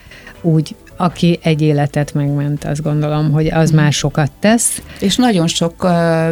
úgy 0.41 0.75
aki 1.01 1.39
egy 1.43 1.61
életet 1.61 2.13
megment, 2.13 2.63
azt 2.63 2.81
gondolom, 2.83 3.31
hogy 3.31 3.47
az 3.47 3.71
már 3.71 3.93
sokat 3.93 4.31
tesz. 4.39 4.81
És 4.99 5.15
nagyon 5.15 5.47
sok 5.47 5.83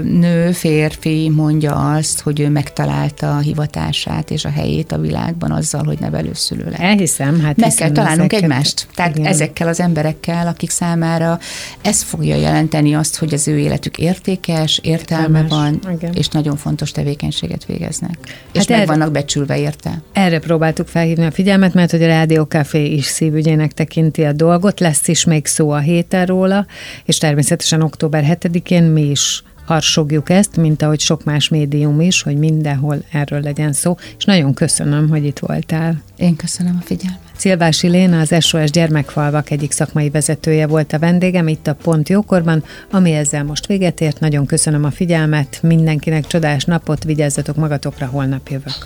nő, 0.03 0.51
férfi 0.51 1.29
mondja 1.35 1.73
azt, 1.93 2.19
hogy 2.21 2.39
ő 2.39 2.49
megtalálta 2.49 3.35
a 3.35 3.39
hivatását 3.39 4.31
és 4.31 4.45
a 4.45 4.49
helyét 4.49 4.91
a 4.91 4.97
világban 4.97 5.51
azzal, 5.51 5.83
hogy 5.83 5.99
nevelőszülő 5.99 6.63
lett. 6.63 6.79
Elhiszem, 6.79 7.39
hát 7.41 7.57
Meg 7.57 7.73
kell 7.73 7.91
találnunk 7.91 8.33
ezeket- 8.33 8.51
egymást. 8.51 8.87
Tehát 8.95 9.15
Igen. 9.17 9.27
ezekkel 9.31 9.67
az 9.67 9.79
emberekkel, 9.79 10.47
akik 10.47 10.69
számára 10.69 11.39
ez 11.81 12.01
fogja 12.01 12.35
jelenteni 12.35 12.95
azt, 12.95 13.17
hogy 13.17 13.33
az 13.33 13.47
ő 13.47 13.57
életük 13.57 13.97
értékes, 13.97 14.79
értelme 14.83 15.39
Értelmes. 15.39 15.79
van, 15.81 15.93
Igen. 15.95 16.13
és 16.13 16.27
nagyon 16.27 16.55
fontos 16.57 16.91
tevékenységet 16.91 17.65
végeznek. 17.65 18.17
És 18.51 18.59
Hát 18.59 18.67
meg 18.69 18.77
erre- 18.77 18.87
vannak 18.89 19.11
becsülve 19.11 19.57
érte. 19.59 20.01
Erre 20.13 20.39
próbáltuk 20.39 20.87
felhívni 20.87 21.25
a 21.25 21.31
figyelmet, 21.31 21.73
mert 21.73 21.91
hogy 21.91 22.03
a 22.03 22.07
Rádió 22.07 22.43
Café 22.43 22.85
is 22.85 23.05
szívügyének 23.05 23.71
tekinti 23.71 24.23
a 24.23 24.31
dolgot, 24.59 24.79
lesz 24.79 25.07
is 25.07 25.23
még 25.23 25.45
szó 25.45 25.69
a 25.69 25.79
héten 25.79 26.25
róla, 26.25 26.65
és 27.05 27.17
természetesen 27.17 27.81
október 27.81 28.37
7-én 28.39 28.83
mi 28.83 29.01
is 29.01 29.43
harsogjuk 29.65 30.29
ezt, 30.29 30.55
mint 30.55 30.81
ahogy 30.81 30.99
sok 30.99 31.23
más 31.23 31.49
médium 31.49 32.01
is, 32.01 32.21
hogy 32.21 32.37
mindenhol 32.37 32.97
erről 33.11 33.41
legyen 33.41 33.73
szó, 33.73 33.97
és 34.17 34.25
nagyon 34.25 34.53
köszönöm, 34.53 35.09
hogy 35.09 35.25
itt 35.25 35.39
voltál. 35.39 36.01
Én 36.17 36.35
köszönöm 36.35 36.77
a 36.81 36.85
figyelmet. 36.85 37.19
Szilvási 37.35 37.87
Léna, 37.87 38.19
az 38.19 38.35
SOS 38.39 38.69
Gyermekfalvak 38.71 39.49
egyik 39.49 39.71
szakmai 39.71 40.09
vezetője 40.09 40.67
volt 40.67 40.93
a 40.93 40.99
vendégem 40.99 41.47
itt 41.47 41.67
a 41.67 41.75
Pont 41.75 42.09
Jókorban, 42.09 42.63
ami 42.91 43.11
ezzel 43.11 43.43
most 43.43 43.67
véget 43.67 44.01
ért. 44.01 44.19
Nagyon 44.19 44.45
köszönöm 44.45 44.83
a 44.83 44.91
figyelmet, 44.91 45.59
mindenkinek 45.61 46.27
csodás 46.27 46.63
napot, 46.63 47.03
vigyázzatok 47.03 47.55
magatokra, 47.55 48.05
holnap 48.05 48.47
jövök. 48.49 48.85